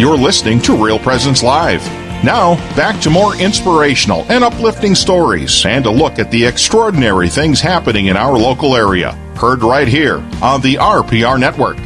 You're 0.00 0.16
listening 0.16 0.62
to 0.62 0.82
Real 0.82 0.98
Presence 0.98 1.42
Live. 1.42 1.84
Now, 2.24 2.54
back 2.74 3.02
to 3.02 3.10
more 3.10 3.36
inspirational 3.36 4.24
and 4.30 4.42
uplifting 4.42 4.94
stories 4.94 5.66
and 5.66 5.84
a 5.84 5.90
look 5.90 6.18
at 6.18 6.30
the 6.30 6.42
extraordinary 6.42 7.28
things 7.28 7.60
happening 7.60 8.06
in 8.06 8.16
our 8.16 8.32
local 8.38 8.74
area. 8.74 9.12
Heard 9.36 9.62
right 9.62 9.86
here 9.86 10.26
on 10.40 10.62
the 10.62 10.76
RPR 10.76 11.38
Network. 11.38 11.76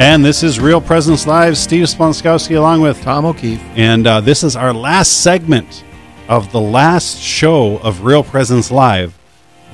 And 0.00 0.24
this 0.24 0.42
is 0.42 0.58
Real 0.58 0.80
Presence 0.80 1.26
Live. 1.26 1.58
Steve 1.58 1.84
Splonskowski 1.84 2.56
along 2.56 2.80
with 2.80 3.02
Tom 3.02 3.26
O'Keefe. 3.26 3.60
And 3.76 4.06
uh, 4.06 4.22
this 4.22 4.42
is 4.42 4.56
our 4.56 4.72
last 4.72 5.22
segment 5.22 5.84
of 6.26 6.52
the 6.52 6.60
last 6.62 7.18
show 7.18 7.76
of 7.80 8.02
Real 8.02 8.24
Presence 8.24 8.70
Live 8.70 9.18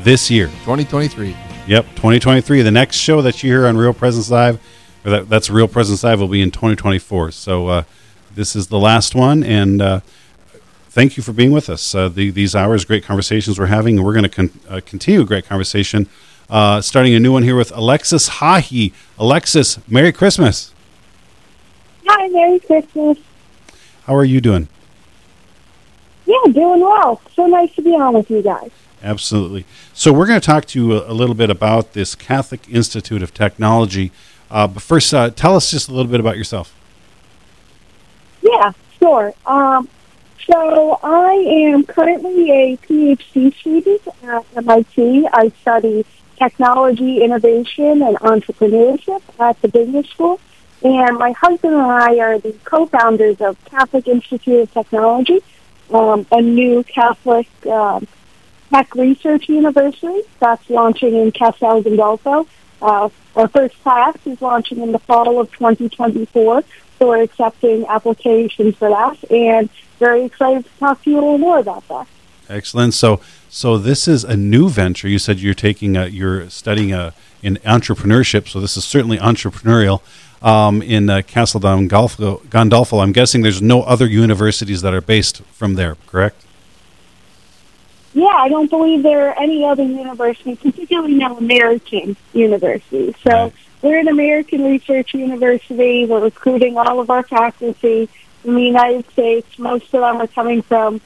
this 0.01 0.33
year. 0.33 0.49
2023. 0.49 1.37
Yep, 1.69 1.85
2023. 1.91 2.63
The 2.63 2.73
next 2.73 2.97
show 2.97 3.23
that 3.23 3.45
you 3.45 3.51
hear 3.51 3.69
on 3.69 3.77
Real 3.77 3.95
Presence 3.95 4.33
Live, 4.33 4.57
or 4.57 4.61
that, 5.11 5.29
that's 5.29 5.51
Real 5.51 5.69
Presence 5.69 6.03
Live, 6.05 6.21
will 6.21 6.29
be 6.29 6.43
in 6.43 6.51
2024. 6.51 7.31
So 7.33 7.69
uh, 7.69 7.83
this 8.35 8.57
is 8.57 8.67
the 8.69 8.79
last 8.79 9.15
one, 9.15 9.43
and 9.45 9.81
uh, 9.81 10.01
thank 10.91 11.17
you 11.17 11.23
for 11.23 11.33
being 11.33 11.53
with 11.53 11.71
us. 11.71 11.95
Uh, 11.95 12.09
the, 12.09 12.31
these 12.31 12.55
hours, 12.55 12.85
great 12.85 13.05
conversations 13.05 13.59
we're 13.59 13.67
having, 13.67 13.97
and 13.97 14.05
we're 14.05 14.13
going 14.13 14.25
to 14.25 14.29
con- 14.29 14.61
uh, 14.69 14.81
continue 14.85 15.21
a 15.21 15.25
great 15.25 15.47
conversation. 15.47 16.09
Uh, 16.49 16.81
starting 16.81 17.15
a 17.15 17.21
new 17.21 17.33
one 17.33 17.43
here 17.43 17.57
with 17.57 17.73
Alexis 17.73 18.29
Haughey. 18.29 18.93
Alexis, 19.19 19.79
Merry 19.89 20.13
Christmas. 20.13 20.73
Hi, 22.07 22.29
Merry 22.29 22.61
Christmas. 22.61 23.19
How 24.05 24.15
are 24.15 24.25
you 24.25 24.41
doing? 24.41 24.69
Yeah, 26.25 26.53
doing 26.53 26.81
well. 26.81 27.21
So 27.35 27.47
nice 27.47 27.75
to 27.75 27.83
be 27.83 27.91
on 27.91 28.15
with 28.15 28.31
you 28.31 28.43
guys. 28.43 28.71
Absolutely. 29.03 29.65
So 29.93 30.13
we're 30.13 30.27
going 30.27 30.41
to 30.41 30.47
talk 30.47 30.65
to 30.67 30.79
you 30.79 30.93
a, 30.93 31.11
a 31.11 31.15
little 31.15 31.35
bit 31.35 31.51
about 31.51 31.93
this 31.93 32.15
Catholic 32.15 32.69
Institute 32.69 33.23
of 33.23 33.35
Technology. 33.35 34.11
Uh, 34.51 34.67
but 34.67 34.83
first, 34.83 35.13
uh, 35.13 35.31
tell 35.31 35.57
us 35.57 35.71
just 35.71 35.89
a 35.89 35.93
little 35.93 36.11
bit 36.11 36.21
about 36.21 36.37
yourself. 36.37 36.75
Yeah, 38.43 38.73
sure. 38.99 39.33
Um, 39.45 39.89
so 40.49 41.01
I 41.03 41.33
am 41.33 41.85
currently 41.85 42.51
a 42.51 42.77
PhD 42.77 43.55
student 43.57 44.03
at 44.23 44.45
MIT. 44.57 45.29
I 45.33 45.49
study 45.61 46.07
technology, 46.37 47.23
innovation, 47.23 48.03
and 48.03 48.17
entrepreneurship 48.19 49.23
at 49.41 49.61
the 49.63 49.69
business 49.69 50.07
school. 50.09 50.41
And 50.83 51.17
my 51.19 51.33
husband 51.33 51.75
and 51.75 51.83
I 51.83 52.19
are 52.19 52.39
the 52.39 52.53
co-founders 52.65 53.41
of 53.41 53.63
Catholic 53.65 54.07
Institute 54.07 54.61
of 54.61 54.73
Technology, 54.73 55.43
um, 55.93 56.27
a 56.31 56.41
new 56.41 56.85
Catholic 56.85 57.49
um, 57.67 58.07
tech 58.71 58.95
research 58.95 59.49
university 59.49 60.23
that's 60.39 60.69
launching 60.69 61.15
in 61.17 61.33
Castel 61.33 61.83
Gandolfo. 61.83 62.47
Uh, 62.87 63.09
our 63.35 63.49
first 63.49 63.83
class 63.83 64.17
is 64.25 64.41
launching 64.41 64.81
in 64.81 64.93
the 64.93 65.01
fall 65.01 65.41
of 65.41 65.51
2024, 65.51 66.63
so 67.01 67.09
we're 67.09 67.21
accepting 67.21 67.85
applications 67.87 68.77
for 68.77 68.89
that, 68.89 69.19
and 69.29 69.69
very 69.99 70.25
excited 70.25 70.65
to 70.65 70.71
talk 70.79 71.03
to 71.03 71.11
you 71.11 71.17
a 71.17 71.21
little 71.21 71.39
more 71.39 71.59
about 71.59 71.87
that. 71.89 72.07
Excellent. 72.49 72.95
So, 72.95 73.21
so 73.49 73.77
this 73.77 74.07
is 74.07 74.23
a 74.23 74.37
new 74.37 74.69
venture. 74.69 75.09
You 75.09 75.19
said 75.19 75.41
you're 75.41 75.53
taking 75.53 75.97
a, 75.97 76.07
you're 76.07 76.49
studying 76.49 76.93
a, 76.93 77.13
in 77.43 77.57
entrepreneurship. 77.65 78.47
So 78.47 78.61
this 78.61 78.77
is 78.77 78.85
certainly 78.85 79.19
entrepreneurial 79.19 80.01
um, 80.41 80.81
in 80.81 81.11
uh, 81.11 81.23
Gandolfo, 81.23 82.41
Gandolfo. 82.45 83.03
I'm 83.03 83.11
guessing 83.11 83.43
there's 83.43 83.61
no 83.61 83.83
other 83.83 84.07
universities 84.07 84.83
that 84.83 84.95
are 84.95 85.01
based 85.01 85.43
from 85.43 85.75
there, 85.75 85.97
correct? 86.07 86.46
Yeah, 88.17 88.29
I 88.29 88.49
don't 88.49 88.71
believe 88.71 89.03
there 89.03 89.29
are 89.29 89.39
any 89.39 89.63
other 89.63 89.83
universities, 89.83 90.57
particularly 90.59 91.17
no 91.17 91.37
American 91.37 92.17
universities. 92.33 93.15
So 93.23 93.31
right. 93.31 93.53
we're 93.83 93.99
an 93.99 94.09
American 94.09 94.65
research 94.65 95.13
university. 95.13 96.07
We're 96.07 96.23
recruiting 96.23 96.79
all 96.79 96.99
of 96.99 97.11
our 97.11 97.23
faculty 97.25 98.09
in 98.43 98.55
the 98.55 98.63
United 98.63 99.11
States. 99.11 99.59
Most 99.59 99.93
of 99.93 100.01
them 100.01 100.17
are 100.17 100.27
coming 100.29 100.63
from 100.63 101.03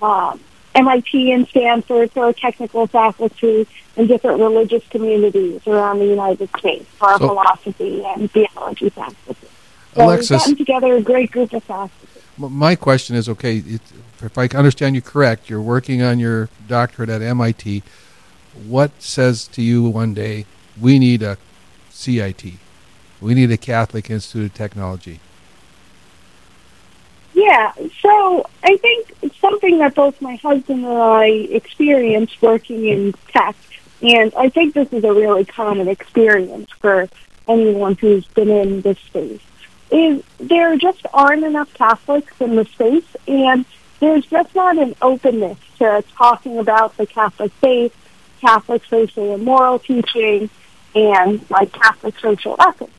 um, 0.00 0.40
MIT 0.74 1.32
and 1.32 1.46
Stanford 1.48 2.10
so 2.14 2.32
technical 2.32 2.86
faculty 2.86 3.68
and 3.98 4.08
different 4.08 4.40
religious 4.40 4.86
communities 4.88 5.66
around 5.66 5.98
the 5.98 6.06
United 6.06 6.48
States 6.58 6.86
for 6.96 7.08
our 7.10 7.18
so, 7.18 7.28
philosophy 7.28 8.02
and 8.06 8.30
theology 8.30 8.88
faculty. 8.88 9.48
So 9.94 10.06
Alexis, 10.06 10.30
we've 10.30 10.38
gotten 10.38 10.56
together 10.56 10.94
a 10.94 11.02
great 11.02 11.30
group 11.30 11.52
of 11.52 11.62
faculty. 11.62 12.13
My 12.36 12.74
question 12.74 13.14
is, 13.14 13.28
okay, 13.28 13.62
if 14.20 14.36
I 14.36 14.46
understand 14.54 14.96
you 14.96 15.02
correct, 15.02 15.48
you're 15.48 15.60
working 15.60 16.02
on 16.02 16.18
your 16.18 16.48
doctorate 16.66 17.08
at 17.08 17.22
MIT. 17.22 17.82
What 18.66 19.00
says 19.00 19.46
to 19.48 19.62
you 19.62 19.84
one 19.84 20.14
day, 20.14 20.46
we 20.80 20.98
need 20.98 21.22
a 21.22 21.38
CIT? 21.90 22.44
We 23.20 23.34
need 23.34 23.50
a 23.52 23.56
Catholic 23.56 24.10
Institute 24.10 24.50
of 24.50 24.54
Technology. 24.54 25.20
Yeah, 27.34 27.72
so 28.00 28.46
I 28.62 28.76
think 28.76 29.12
it's 29.22 29.36
something 29.38 29.78
that 29.78 29.94
both 29.94 30.20
my 30.20 30.36
husband 30.36 30.84
and 30.84 30.98
I 30.98 31.26
experienced 31.26 32.40
working 32.42 32.86
in 32.86 33.12
tech, 33.28 33.56
and 34.02 34.32
I 34.36 34.48
think 34.48 34.74
this 34.74 34.92
is 34.92 35.04
a 35.04 35.12
really 35.12 35.44
common 35.44 35.88
experience 35.88 36.70
for 36.80 37.08
anyone 37.48 37.96
who's 37.96 38.26
been 38.26 38.50
in 38.50 38.80
this 38.82 38.98
space, 38.98 39.40
is 39.90 40.22
there 40.38 40.76
just 40.76 41.04
aren't 41.12 41.44
enough 41.44 41.72
Catholics 41.74 42.40
in 42.40 42.56
the 42.56 42.64
space, 42.64 43.16
and 43.28 43.64
there's 44.00 44.26
just 44.26 44.54
not 44.54 44.78
an 44.78 44.94
openness 45.00 45.58
to 45.78 46.04
talking 46.16 46.58
about 46.58 46.96
the 46.96 47.06
Catholic 47.06 47.52
faith, 47.52 47.94
Catholic 48.40 48.84
social 48.84 49.34
and 49.34 49.44
moral 49.44 49.78
teaching, 49.78 50.50
and 50.94 51.48
like 51.50 51.72
Catholic 51.72 52.18
social 52.18 52.56
ethics. 52.60 52.92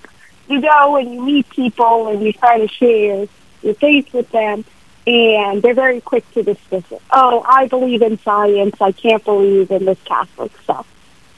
You 0.48 0.62
go 0.62 0.96
and 0.98 1.14
you 1.14 1.22
meet 1.24 1.50
people 1.50 2.08
and 2.08 2.22
you 2.22 2.34
try 2.34 2.60
to 2.60 2.68
share 2.68 3.28
your 3.62 3.74
faith 3.76 4.14
with 4.14 4.30
them, 4.32 4.64
and 5.08 5.62
they're 5.62 5.74
very 5.74 6.02
quick 6.02 6.30
to 6.34 6.44
dismiss 6.44 6.92
it. 6.92 7.02
Oh, 7.12 7.44
I 7.48 7.68
believe 7.68 8.02
in 8.02 8.20
science. 8.20 8.76
I 8.80 8.92
can't 8.92 9.24
believe 9.24 9.72
in 9.72 9.86
this 9.86 10.02
Catholic 10.06 10.52
stuff, 10.62 10.88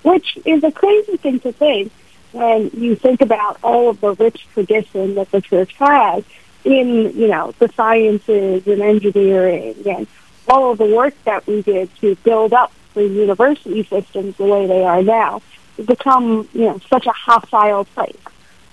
which 0.04 0.38
is 0.46 0.64
a 0.64 0.72
crazy 0.72 1.18
thing 1.18 1.40
to 1.42 1.52
think 1.52 1.92
when 2.38 2.70
you 2.74 2.96
think 2.96 3.22
about 3.22 3.58
all 3.64 3.90
of 3.90 4.00
the 4.02 4.14
rich 4.14 4.48
tradition 4.54 5.16
that 5.16 5.32
the 5.32 5.42
church 5.42 5.74
has 5.76 6.24
in, 6.64 7.18
you 7.18 7.28
know, 7.28 7.54
the 7.60 7.70
sciences 7.70 8.68
and 8.68 8.82
engineering 8.82 9.76
and 9.86 10.08
all 10.48 10.72
of 10.72 10.78
the 10.78 10.86
work 10.86 11.14
that 11.24 11.46
we 11.48 11.62
did 11.62 11.94
to 11.98 12.16
build 12.18 12.54
up 12.54 12.72
the 12.94 13.04
university 13.04 13.84
systems 13.84 14.36
the 14.38 14.46
way 14.46 14.68
they 14.68 14.84
are 14.84 15.04
now. 15.04 15.42
Become, 15.84 16.50
you 16.54 16.66
know, 16.66 16.80
such 16.90 17.06
a 17.06 17.12
hostile 17.12 17.86
place. 17.86 18.18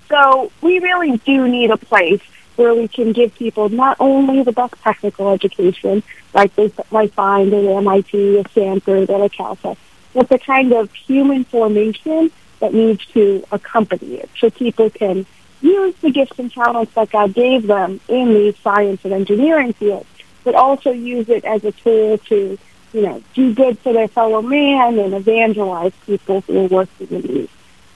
So 0.09 0.51
we 0.61 0.79
really 0.79 1.17
do 1.17 1.47
need 1.47 1.71
a 1.71 1.77
place 1.77 2.21
where 2.55 2.73
we 2.73 2.87
can 2.87 3.11
give 3.11 3.35
people 3.35 3.69
not 3.69 3.97
only 3.99 4.43
the 4.43 4.51
best 4.51 4.73
technical 4.81 5.29
education, 5.31 6.01
like 6.33 6.55
they 6.55 6.71
might 6.89 7.13
find 7.13 7.53
at 7.53 7.63
MIT, 7.63 8.39
at 8.39 8.49
Stanford, 8.51 9.09
at 9.09 9.31
Caltech, 9.31 9.77
but 10.13 10.29
the 10.29 10.39
kind 10.39 10.71
of 10.71 10.91
human 10.93 11.43
formation 11.43 12.31
that 12.65 12.73
needs 12.73 13.05
to 13.05 13.45
accompany 13.51 14.15
it, 14.15 14.29
so 14.39 14.49
people 14.49 14.89
can 14.89 15.25
use 15.61 15.93
the 16.01 16.09
gifts 16.09 16.39
and 16.39 16.51
talents 16.51 16.93
that 16.95 17.11
God 17.11 17.33
gave 17.33 17.67
them 17.67 17.99
in 18.07 18.33
these 18.33 18.57
science 18.57 19.05
and 19.05 19.13
engineering 19.13 19.73
fields, 19.73 20.07
but 20.43 20.55
also 20.55 20.91
use 20.91 21.29
it 21.29 21.45
as 21.45 21.63
a 21.63 21.71
tool 21.71 22.17
to, 22.17 22.57
you 22.91 23.01
know, 23.01 23.21
do 23.35 23.53
good 23.53 23.77
for 23.79 23.93
their 23.93 24.07
fellow 24.07 24.41
man 24.41 24.97
and 24.97 25.13
evangelize 25.13 25.93
people 26.07 26.41
who 26.41 26.65
are 26.65 26.67
working 26.67 27.07
in 27.07 27.21
these 27.21 27.49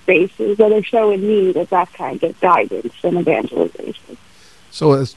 spaces 0.03 0.58
that 0.58 0.72
are 0.72 0.85
so 0.85 1.12
in 1.12 1.22
need 1.22 1.58
of 1.58 1.68
that 1.69 1.91
kind 1.94 2.22
of 2.24 2.40
guidance 2.40 2.94
and 3.03 3.18
evangelization. 3.18 4.18
So, 4.69 4.94
as, 4.94 5.13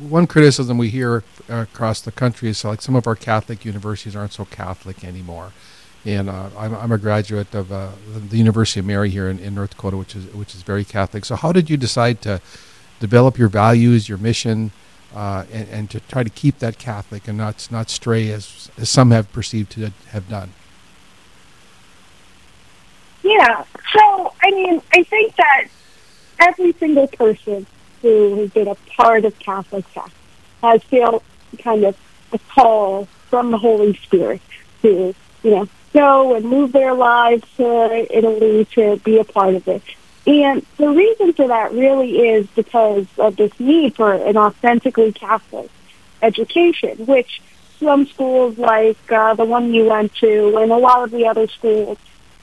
one 0.00 0.26
criticism 0.26 0.76
we 0.76 0.90
hear 0.90 1.24
across 1.48 2.02
the 2.02 2.12
country 2.12 2.50
is 2.50 2.62
like 2.62 2.82
some 2.82 2.94
of 2.94 3.06
our 3.06 3.16
Catholic 3.16 3.64
universities 3.64 4.14
aren't 4.14 4.34
so 4.34 4.44
Catholic 4.44 5.02
anymore. 5.02 5.52
And 6.04 6.28
uh, 6.28 6.48
I'm, 6.58 6.74
I'm, 6.74 6.90
a 6.90 6.98
graduate 6.98 7.54
of 7.54 7.70
uh, 7.70 7.90
the 8.28 8.36
University 8.36 8.80
of 8.80 8.86
Mary 8.86 9.08
here 9.08 9.28
in, 9.28 9.38
in, 9.38 9.54
North 9.54 9.70
Dakota, 9.70 9.96
which 9.96 10.16
is 10.16 10.24
which 10.34 10.52
is 10.52 10.62
very 10.62 10.84
Catholic. 10.84 11.24
So, 11.24 11.36
how 11.36 11.52
did 11.52 11.70
you 11.70 11.76
decide 11.76 12.20
to 12.22 12.40
develop 12.98 13.38
your 13.38 13.48
values, 13.48 14.08
your 14.08 14.18
mission, 14.18 14.72
uh, 15.14 15.44
and, 15.52 15.68
and, 15.68 15.90
to 15.90 16.00
try 16.00 16.24
to 16.24 16.30
keep 16.30 16.58
that 16.58 16.78
Catholic 16.78 17.28
and 17.28 17.38
not 17.38 17.68
not 17.70 17.88
stray 17.88 18.32
as 18.32 18.68
as 18.76 18.90
some 18.90 19.12
have 19.12 19.32
perceived 19.32 19.70
to 19.72 19.92
have 20.08 20.28
done? 20.28 20.50
Yeah. 23.22 23.64
So, 23.96 24.34
I 24.42 24.50
mean, 24.50 24.82
I 24.92 25.04
think 25.04 25.36
that 25.36 25.68
every 26.40 26.72
single 26.72 27.06
person 27.06 27.66
who 28.00 28.36
has 28.36 28.50
been 28.50 28.68
a 28.68 28.74
part 28.96 29.24
of 29.24 29.38
Catholic 29.38 29.86
Faith 29.86 30.14
has 30.62 30.82
felt 30.84 31.22
kind 31.58 31.84
of 31.84 31.96
a 32.32 32.38
call 32.38 33.06
from 33.30 33.50
the 33.50 33.58
Holy 33.58 33.94
Spirit 33.96 34.40
to, 34.82 35.14
you 35.42 35.50
know, 35.50 35.68
go 35.92 36.34
and 36.34 36.44
move 36.44 36.72
their 36.72 36.94
lives 36.94 37.44
to 37.56 38.16
Italy 38.16 38.64
to 38.72 38.96
be 38.98 39.18
a 39.18 39.24
part 39.24 39.54
of 39.54 39.66
it. 39.68 39.82
And 40.26 40.64
the 40.76 40.88
reason 40.88 41.32
for 41.32 41.48
that 41.48 41.72
really 41.72 42.28
is 42.28 42.46
because 42.48 43.06
of 43.18 43.36
this 43.36 43.58
need 43.58 43.96
for 43.96 44.12
an 44.12 44.36
authentically 44.36 45.12
Catholic 45.12 45.70
education, 46.22 47.06
which 47.06 47.42
some 47.80 48.06
schools 48.06 48.56
like 48.56 49.10
uh, 49.10 49.34
the 49.34 49.44
one 49.44 49.74
you 49.74 49.86
went 49.86 50.14
to 50.16 50.56
and 50.58 50.70
a 50.70 50.76
lot 50.76 51.02
of 51.02 51.10
the 51.10 51.26
other 51.26 51.48
schools 51.48 51.98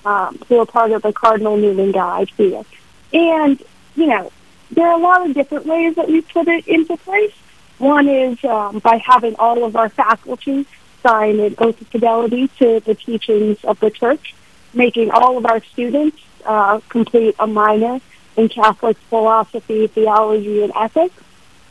um, 0.06 0.38
who 0.48 0.60
are 0.60 0.66
part 0.66 0.92
of 0.92 1.02
the 1.02 1.14
Cardinal 1.14 1.56
Newman 1.56 1.92
Guide 1.92 2.30
feel. 2.32 2.66
And, 3.14 3.62
you 3.96 4.08
know, 4.08 4.32
there 4.72 4.88
are 4.88 5.00
a 5.00 5.02
lot 5.02 5.28
of 5.28 5.34
different 5.34 5.66
ways 5.66 5.96
that 5.96 6.08
we 6.08 6.22
put 6.22 6.48
it 6.48 6.68
into 6.68 6.98
place. 6.98 7.34
One 7.78 8.10
is 8.10 8.44
um, 8.44 8.80
by 8.80 8.98
having 8.98 9.36
all 9.38 9.64
of 9.64 9.78
our 9.78 9.88
faculty 9.90 10.66
sign 11.02 11.40
an 11.40 11.56
oath 11.58 11.80
of 11.82 11.88
fidelity 11.88 12.48
to 12.60 12.80
the 12.80 12.96
teachings 12.96 13.64
of 13.64 13.80
the 13.80 13.90
church, 13.90 14.36
making 14.74 15.12
all 15.12 15.38
of 15.38 15.46
our 15.46 15.64
students 15.64 16.18
uh, 16.46 16.80
complete 16.90 17.36
a 17.40 17.48
minor 17.48 18.00
in 18.38 18.50
Catholic 18.50 18.98
philosophy, 19.10 19.88
theology, 19.88 20.64
and 20.64 20.72
ethics. 20.76 21.16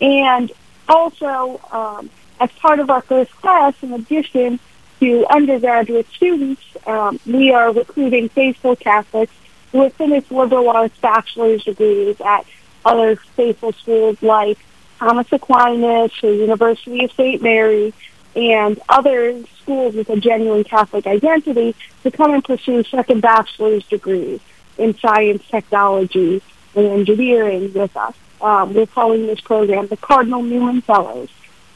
And 0.00 0.52
also, 0.88 1.60
um, 1.72 2.10
as 2.40 2.50
part 2.52 2.80
of 2.80 2.90
our 2.90 3.02
first 3.02 3.32
class, 3.32 3.74
in 3.82 3.92
addition 3.92 4.60
to 5.00 5.26
undergraduate 5.30 6.08
students, 6.10 6.62
um, 6.86 7.18
we 7.26 7.52
are 7.52 7.72
recruiting 7.72 8.28
faithful 8.28 8.76
Catholics 8.76 9.32
who 9.72 9.82
have 9.82 9.94
finished 9.94 10.30
liberal 10.30 10.68
arts 10.70 10.96
bachelor's 10.98 11.62
degrees 11.64 12.20
at 12.24 12.46
other 12.84 13.16
faithful 13.16 13.72
schools 13.72 14.20
like 14.22 14.58
Thomas 14.98 15.30
Aquinas, 15.32 16.10
the 16.20 16.34
University 16.34 17.04
of 17.04 17.12
St. 17.12 17.40
Mary, 17.42 17.92
and 18.36 18.80
other 18.88 19.44
schools 19.62 19.94
with 19.94 20.08
a 20.10 20.16
genuine 20.16 20.64
Catholic 20.64 21.06
identity 21.06 21.74
to 22.02 22.10
come 22.10 22.32
and 22.32 22.44
pursue 22.44 22.82
second 22.84 23.20
bachelor's 23.20 23.84
degrees 23.86 24.40
in 24.76 24.96
science, 24.98 25.42
technology, 25.48 26.42
and 26.74 26.86
engineering 26.86 27.72
with 27.72 27.96
us. 27.96 28.14
Um, 28.40 28.74
we're 28.74 28.86
calling 28.86 29.26
this 29.26 29.40
program 29.40 29.88
the 29.88 29.96
Cardinal 29.96 30.42
Newman 30.42 30.80
Fellows. 30.82 31.30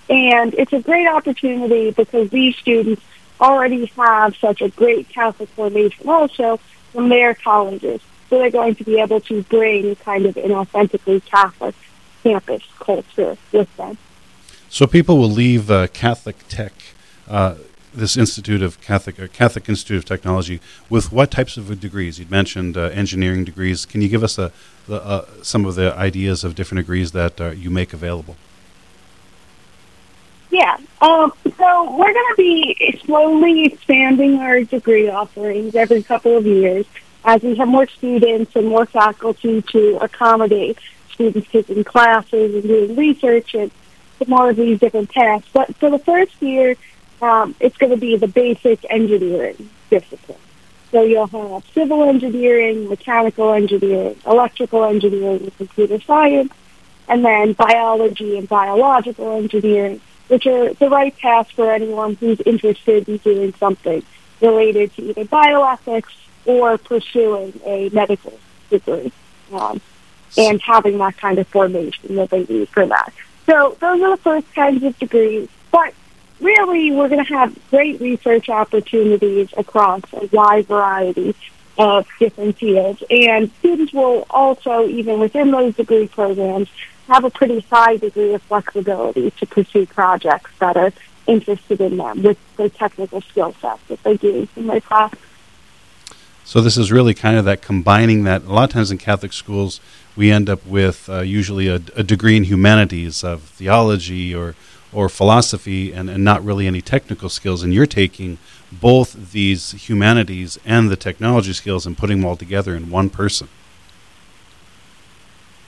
And 0.09 0.55
it's 0.55 0.73
a 0.73 0.81
great 0.81 1.09
opportunity 1.09 1.91
because 1.91 2.31
these 2.31 2.57
students 2.57 3.03
already 3.41 3.87
have 3.97 4.37
such 4.37 4.63
a 4.63 4.69
great 4.69 5.09
Catholic 5.09 5.49
formation 5.51 6.09
also 6.09 6.61
from 6.93 7.09
their 7.09 7.35
colleges. 7.35 8.01
So 8.31 8.39
they're 8.39 8.51
going 8.51 8.77
to 8.77 8.85
be 8.85 9.01
able 9.01 9.21
to 9.23 9.43
bring 9.45 9.97
kind 9.97 10.27
of 10.27 10.37
an 10.37 10.53
authentically 10.53 11.21
Catholic 11.21 11.75
campus 12.23 12.63
culture 12.79 13.37
with 13.53 13.77
them. 13.77 13.99
So 14.73 14.87
people 14.87 15.19
will 15.19 15.29
leave 15.29 15.71
uh, 15.71 15.87
Catholic 15.89 16.49
Tech, 16.49 16.73
uh, 17.29 17.57
this 17.93 18.17
Institute 18.17 18.63
of 18.63 18.81
Catholic 18.81 19.21
uh, 19.21 19.27
Catholic 19.27 19.69
Institute 19.69 19.99
of 19.99 20.07
Technology, 20.07 20.63
with 20.89 21.13
what 21.13 21.31
types 21.31 21.59
of 21.59 21.79
degrees? 21.79 22.19
You'd 22.19 22.31
mentioned 22.31 22.79
uh, 22.79 22.85
engineering 22.85 23.45
degrees. 23.45 23.85
Can 23.85 24.01
you 24.01 24.09
give 24.09 24.25
us 24.25 24.39
a, 24.39 24.51
the, 24.89 25.05
uh, 25.05 25.27
some 25.43 25.67
of 25.67 25.75
the 25.75 25.95
ideas 25.95 26.43
of 26.43 26.55
different 26.55 26.87
degrees 26.87 27.13
that 27.13 27.39
uh, 27.39 27.51
you 27.51 27.69
make 27.69 27.93
available? 27.93 28.35
Yeah. 30.49 30.79
Um, 31.03 31.35
so 31.59 31.95
we're 31.95 32.15
going 32.15 32.29
to 32.31 32.35
be 32.39 32.99
slowly 33.05 33.67
expanding 33.67 34.39
our 34.39 34.65
degree 34.65 35.11
offerings 35.11 35.75
every 35.75 36.03
couple 36.03 36.39
of 36.39 36.47
years 36.47 36.87
as 37.27 37.43
we 37.43 37.57
have 37.57 37.69
more 37.69 37.87
students 37.89 38.57
and 38.57 38.69
more 38.69 38.87
faculty 38.87 39.61
to 39.61 39.99
accommodate 40.01 40.79
students 41.13 41.51
taking 41.51 41.85
classes 41.85 42.55
and 42.55 42.63
doing 42.63 42.97
research 42.97 43.55
and 43.55 43.71
more 44.27 44.51
of 44.51 44.57
these 44.57 44.79
different 44.79 45.11
tasks. 45.11 45.49
But 45.53 45.75
for 45.77 45.91
the 45.91 45.99
first 45.99 46.41
year, 46.41 46.77
um, 47.21 47.55
it's 47.61 47.77
going 47.77 47.91
to 47.91 47.97
be 47.97 48.17
the 48.17 48.29
basic 48.29 48.85
engineering 48.91 49.71
discipline. 49.91 50.39
So 50.91 51.03
you'll 51.03 51.27
have 51.27 51.65
civil 51.73 52.05
engineering, 52.05 52.89
mechanical 52.89 53.53
engineering, 53.53 54.17
electrical 54.27 54.85
engineering, 54.85 55.51
computer 55.57 56.01
science, 56.01 56.53
and 57.09 57.25
then 57.25 57.55
biology 57.55 58.37
and 58.37 58.49
biological 58.49 59.37
engineering, 59.37 60.01
which 60.29 60.47
are 60.47 60.75
the 60.75 60.91
right 60.91 61.17
path 61.19 61.51
for 61.53 61.73
anyone 61.73 62.15
who's 62.17 62.41
interested 62.43 63.09
in 63.09 63.17
doing 63.19 63.55
something 63.55 64.03
related 64.41 64.95
to 64.97 65.03
either 65.03 65.25
bioethics 65.25 66.13
or 66.45 66.77
pursuing 66.77 67.59
a 67.65 67.89
medical 67.91 68.39
degree 68.69 69.13
um, 69.53 69.81
and 70.37 70.61
having 70.61 70.99
that 70.99 71.17
kind 71.17 71.39
of 71.39 71.47
formation 71.49 72.17
that 72.17 72.31
they 72.31 72.45
need 72.45 72.69
for 72.69 72.87
that. 72.87 73.13
So 73.47 73.77
those 73.81 74.01
are 74.01 74.17
the 74.17 74.23
first 74.23 74.55
kinds 74.55 74.83
of 74.83 74.99
degrees. 74.99 75.49
But 75.71 75.95
really, 76.41 76.93
we're 76.93 77.09
going 77.09 77.25
to 77.25 77.35
have 77.35 77.57
great 77.71 78.01
research 78.01 78.49
opportunities 78.49 79.49
across 79.57 80.03
a 80.13 80.29
wide 80.33 80.67
variety 80.67 81.35
of 81.79 82.07
different 82.19 82.59
fields. 82.59 83.03
And 83.11 83.51
students 83.59 83.93
will 83.93 84.27
also, 84.31 84.87
even 84.87 85.19
within 85.19 85.51
those 85.51 85.75
degree 85.75 86.09
programs, 86.09 86.69
have 87.09 87.25
a 87.25 87.31
pretty 87.31 87.61
high 87.71 87.97
degree 87.97 88.35
of 88.35 88.43
flexibility 88.43 89.31
to 89.33 89.47
pursue 89.47 89.87
projects 89.87 90.51
that 90.59 90.77
are 90.77 90.93
interested 91.27 91.81
in 91.81 91.97
them 91.97 92.23
with 92.23 92.39
the 92.57 92.69
technical 92.69 93.21
skill 93.21 93.55
set 93.61 93.79
that 93.89 94.03
they 94.03 94.17
do 94.17 94.47
in 94.57 94.67
their 94.67 94.81
class. 94.81 95.15
So 96.45 96.61
this 96.61 96.77
is 96.77 96.91
really 96.91 97.15
kind 97.15 97.37
of 97.37 97.45
that 97.45 97.63
combining 97.63 98.25
that. 98.25 98.43
A 98.43 98.53
lot 98.53 98.65
of 98.65 98.71
times 98.71 98.91
in 98.91 98.99
Catholic 98.99 99.33
schools, 99.33 99.81
we 100.17 100.31
end 100.31 100.49
up 100.49 100.65
with 100.67 101.09
uh, 101.09 101.21
usually 101.21 101.69
a, 101.69 101.77
a, 101.97 102.03
degree 102.03 102.37
in 102.37 102.45
humanities 102.45 103.25
of 103.25 103.43
theology 103.43 104.35
or 104.35 104.55
or 104.93 105.09
philosophy 105.09 105.93
and, 105.93 106.11
and 106.11 106.23
not 106.23 106.45
really 106.45 106.67
any 106.67 106.83
technical 106.83 107.31
skills. 107.31 107.63
And 107.63 107.73
you're 107.73 107.87
taking 107.87 108.37
both 108.71 109.33
these 109.33 109.73
humanities 109.73 110.59
and 110.65 110.91
the 110.91 110.97
technology 110.97 111.55
skills 111.55 111.87
and 111.87 111.97
putting 111.97 112.21
them 112.21 112.27
all 112.27 112.37
together 112.37 112.77
in 112.77 112.91
one 112.91 113.09
person. 113.09 113.49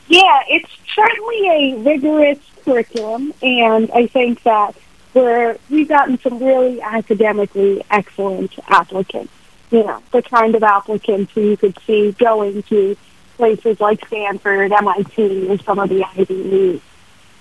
Yeah, 0.08 0.42
it's 0.48 0.70
certainly 0.94 1.48
a 1.48 1.76
rigorous 1.78 2.38
curriculum, 2.64 3.32
and 3.42 3.90
I 3.92 4.06
think 4.06 4.42
that 4.42 4.76
we're, 5.14 5.56
we've 5.70 5.88
gotten 5.88 6.18
some 6.20 6.38
really 6.42 6.80
academically 6.82 7.82
excellent 7.90 8.52
applicants. 8.68 9.32
You 9.70 9.84
know, 9.84 10.02
the 10.12 10.22
kind 10.22 10.54
of 10.54 10.62
applicants 10.62 11.32
who 11.32 11.40
you 11.40 11.56
could 11.56 11.78
see 11.86 12.12
going 12.12 12.62
to 12.64 12.96
places 13.36 13.80
like 13.80 14.06
Stanford, 14.06 14.72
MIT, 14.72 15.48
and 15.50 15.62
some 15.62 15.78
of 15.78 15.88
the 15.88 16.04
Ivy 16.04 16.34
League 16.34 16.82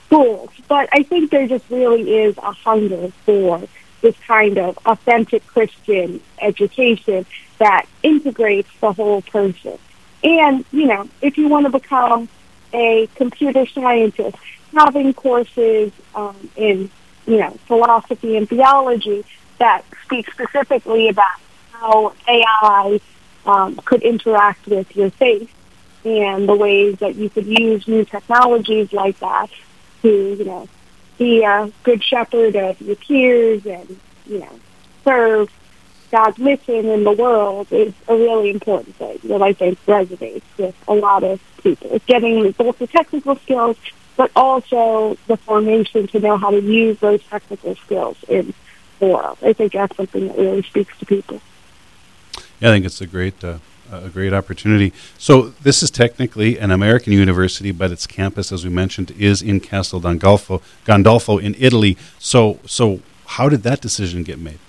schools. 0.07 0.49
But 0.67 0.89
I 0.91 1.03
think 1.03 1.31
there 1.31 1.47
just 1.47 1.69
really 1.69 2.15
is 2.15 2.37
a 2.37 2.51
hunger 2.51 3.11
for 3.25 3.61
this 4.01 4.15
kind 4.27 4.57
of 4.57 4.77
authentic 4.85 5.45
Christian 5.47 6.21
education 6.41 7.25
that 7.57 7.87
integrates 8.03 8.69
the 8.79 8.91
whole 8.91 9.21
person. 9.21 9.77
And, 10.23 10.65
you 10.71 10.87
know, 10.87 11.09
if 11.21 11.37
you 11.37 11.47
want 11.47 11.65
to 11.65 11.71
become 11.71 12.29
a 12.73 13.07
computer 13.15 13.65
scientist, 13.65 14.37
having 14.75 15.13
courses 15.13 15.91
um, 16.15 16.49
in, 16.55 16.89
you 17.25 17.37
know, 17.37 17.51
philosophy 17.67 18.35
and 18.35 18.47
theology 18.47 19.23
that 19.59 19.83
speak 20.03 20.31
specifically 20.31 21.09
about 21.09 21.39
how 21.71 22.13
AI 22.27 22.99
um, 23.45 23.75
could 23.77 24.01
interact 24.01 24.65
with 24.67 24.95
your 24.95 25.09
faith 25.11 25.53
and 26.05 26.47
the 26.47 26.55
ways 26.55 26.97
that 26.99 27.15
you 27.15 27.29
could 27.29 27.45
use 27.45 27.87
new 27.87 28.05
technologies 28.05 28.91
like 28.93 29.19
that 29.19 29.49
to, 30.01 30.35
you 30.37 30.45
know, 30.45 30.67
be 31.17 31.43
a 31.43 31.71
good 31.83 32.03
shepherd 32.03 32.55
of 32.55 32.79
your 32.81 32.95
peers 32.95 33.65
and, 33.65 33.99
you 34.25 34.39
know, 34.39 34.59
serve 35.03 35.49
God's 36.11 36.37
mission 36.37 36.85
in 36.85 37.03
the 37.03 37.11
world 37.11 37.71
is 37.71 37.93
a 38.07 38.15
really 38.15 38.51
important 38.51 38.95
thing 38.97 39.19
that 39.23 39.41
I 39.41 39.53
think 39.53 39.83
resonates 39.85 40.43
with 40.57 40.75
a 40.87 40.93
lot 40.93 41.23
of 41.23 41.41
people. 41.63 41.89
It's 41.91 42.05
getting 42.05 42.51
both 42.51 42.77
the 42.77 42.85
technical 42.85 43.35
skills, 43.37 43.77
but 44.15 44.29
also 44.35 45.17
the 45.25 45.37
formation 45.37 46.05
to 46.07 46.19
know 46.19 46.37
how 46.37 46.51
to 46.51 46.61
use 46.61 46.99
those 46.99 47.23
technical 47.23 47.75
skills 47.77 48.17
in 48.27 48.53
the 48.99 49.07
world. 49.07 49.39
I 49.41 49.53
think 49.53 49.73
that's 49.73 49.97
something 49.97 50.27
that 50.27 50.37
really 50.37 50.61
speaks 50.61 50.95
to 50.99 51.05
people. 51.07 51.41
Yeah, 52.59 52.69
I 52.69 52.73
think 52.73 52.85
it's 52.85 53.01
a 53.01 53.07
great 53.07 53.43
uh, 53.43 53.57
a 54.03 54.09
great 54.09 54.33
opportunity. 54.33 54.93
So 55.17 55.49
this 55.61 55.83
is 55.83 55.91
technically 55.91 56.57
an 56.57 56.71
American 56.71 57.13
university, 57.13 57.71
but 57.71 57.91
its 57.91 58.07
campus, 58.07 58.51
as 58.51 58.63
we 58.63 58.69
mentioned, 58.69 59.11
is 59.11 59.41
in 59.41 59.59
Castel 59.59 60.01
Gandolfo, 60.01 60.61
Gandolfo 60.85 61.41
in 61.41 61.55
Italy. 61.59 61.97
So, 62.19 62.59
so 62.65 63.01
how 63.25 63.49
did 63.49 63.63
that 63.63 63.81
decision 63.81 64.23
get 64.23 64.39
made? 64.39 64.59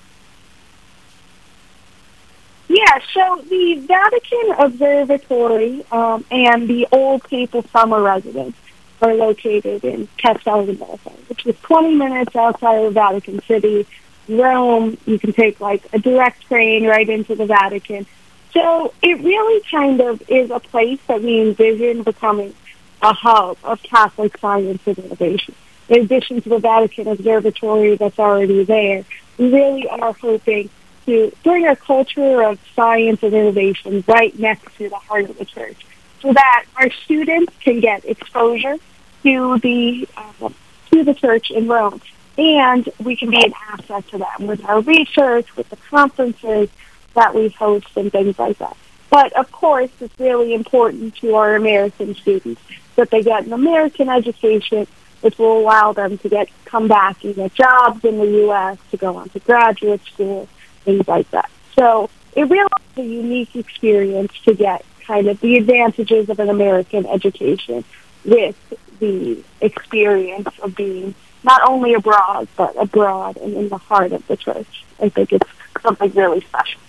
Yeah, 2.68 2.98
so 3.12 3.42
the 3.48 3.74
Vatican 3.86 4.52
Observatory 4.58 5.84
um, 5.92 6.24
and 6.30 6.66
the 6.66 6.88
old 6.90 7.22
Papal 7.24 7.62
Summer 7.64 8.02
Residence 8.02 8.56
are 9.02 9.14
located 9.14 9.84
in 9.84 10.08
Castel 10.16 10.66
Gandolfo, 10.66 11.12
which 11.28 11.46
is 11.46 11.56
20 11.60 11.94
minutes 11.94 12.34
outside 12.34 12.84
of 12.84 12.94
Vatican 12.94 13.40
City. 13.42 13.86
Rome, 14.28 14.96
you 15.04 15.18
can 15.18 15.34
take 15.34 15.60
like 15.60 15.86
a 15.92 15.98
direct 15.98 16.46
train 16.48 16.86
right 16.86 17.08
into 17.08 17.34
the 17.34 17.44
Vatican 17.44 18.06
so 18.54 18.94
it 19.02 19.20
really 19.20 19.62
kind 19.70 20.00
of 20.00 20.22
is 20.28 20.50
a 20.50 20.60
place 20.60 21.00
that 21.08 21.20
we 21.20 21.40
envision 21.40 22.04
becoming 22.04 22.54
a 23.02 23.12
hub 23.12 23.58
of 23.64 23.82
Catholic 23.82 24.38
science 24.38 24.80
and 24.86 24.98
innovation. 24.98 25.54
In 25.88 26.02
addition 26.02 26.40
to 26.40 26.48
the 26.48 26.58
Vatican 26.58 27.08
Observatory 27.08 27.96
that's 27.96 28.18
already 28.18 28.64
there, 28.64 29.04
we 29.36 29.52
really 29.52 29.88
are 29.88 30.14
hoping 30.14 30.70
to 31.04 31.30
bring 31.42 31.66
a 31.66 31.76
culture 31.76 32.42
of 32.42 32.58
science 32.74 33.22
and 33.22 33.34
innovation 33.34 34.02
right 34.06 34.38
next 34.38 34.74
to 34.78 34.88
the 34.88 34.96
heart 34.96 35.28
of 35.28 35.36
the 35.36 35.44
church 35.44 35.84
so 36.22 36.32
that 36.32 36.64
our 36.76 36.90
students 37.04 37.52
can 37.60 37.80
get 37.80 38.04
exposure 38.06 38.76
to 39.24 39.58
the 39.58 40.08
uh, 40.16 40.48
to 40.90 41.04
the 41.04 41.12
church 41.12 41.50
in 41.50 41.66
Rome 41.66 42.00
and 42.38 42.88
we 43.02 43.16
can 43.16 43.30
be 43.30 43.44
an 43.44 43.52
asset 43.70 44.06
to 44.08 44.18
them 44.18 44.46
with 44.46 44.64
our 44.64 44.80
research, 44.80 45.54
with 45.56 45.68
the 45.68 45.76
conferences, 45.76 46.68
that 47.14 47.34
we 47.34 47.48
host 47.48 47.88
and 47.96 48.12
things 48.12 48.38
like 48.38 48.58
that. 48.58 48.76
But 49.10 49.32
of 49.34 49.50
course, 49.52 49.90
it's 50.00 50.18
really 50.18 50.54
important 50.54 51.16
to 51.16 51.36
our 51.36 51.54
American 51.54 52.14
students 52.14 52.60
that 52.96 53.10
they 53.10 53.22
get 53.22 53.46
an 53.46 53.52
American 53.52 54.08
education, 54.08 54.86
which 55.20 55.38
will 55.38 55.58
allow 55.58 55.92
them 55.92 56.18
to 56.18 56.28
get 56.28 56.48
come 56.64 56.88
back 56.88 57.22
and 57.24 57.34
get 57.34 57.54
jobs 57.54 58.04
in 58.04 58.18
the 58.18 58.26
U.S., 58.26 58.78
to 58.90 58.96
go 58.96 59.16
on 59.16 59.28
to 59.30 59.38
graduate 59.40 60.04
school, 60.04 60.48
things 60.84 61.06
like 61.06 61.30
that. 61.30 61.50
So 61.76 62.10
it 62.34 62.48
really 62.48 62.68
is 62.96 62.98
a 62.98 63.06
unique 63.06 63.54
experience 63.54 64.32
to 64.44 64.54
get 64.54 64.84
kind 65.06 65.28
of 65.28 65.40
the 65.40 65.56
advantages 65.56 66.28
of 66.28 66.40
an 66.40 66.48
American 66.48 67.06
education 67.06 67.84
with 68.24 68.56
the 68.98 69.44
experience 69.60 70.48
of 70.62 70.74
being 70.74 71.14
not 71.44 71.60
only 71.68 71.94
abroad, 71.94 72.48
but 72.56 72.74
abroad 72.76 73.36
and 73.36 73.54
in 73.54 73.68
the 73.68 73.78
heart 73.78 74.12
of 74.12 74.26
the 74.26 74.36
church. 74.36 74.84
I 75.00 75.08
think 75.08 75.32
it's 75.32 75.48
something 75.82 76.10
really 76.12 76.40
special 76.40 76.80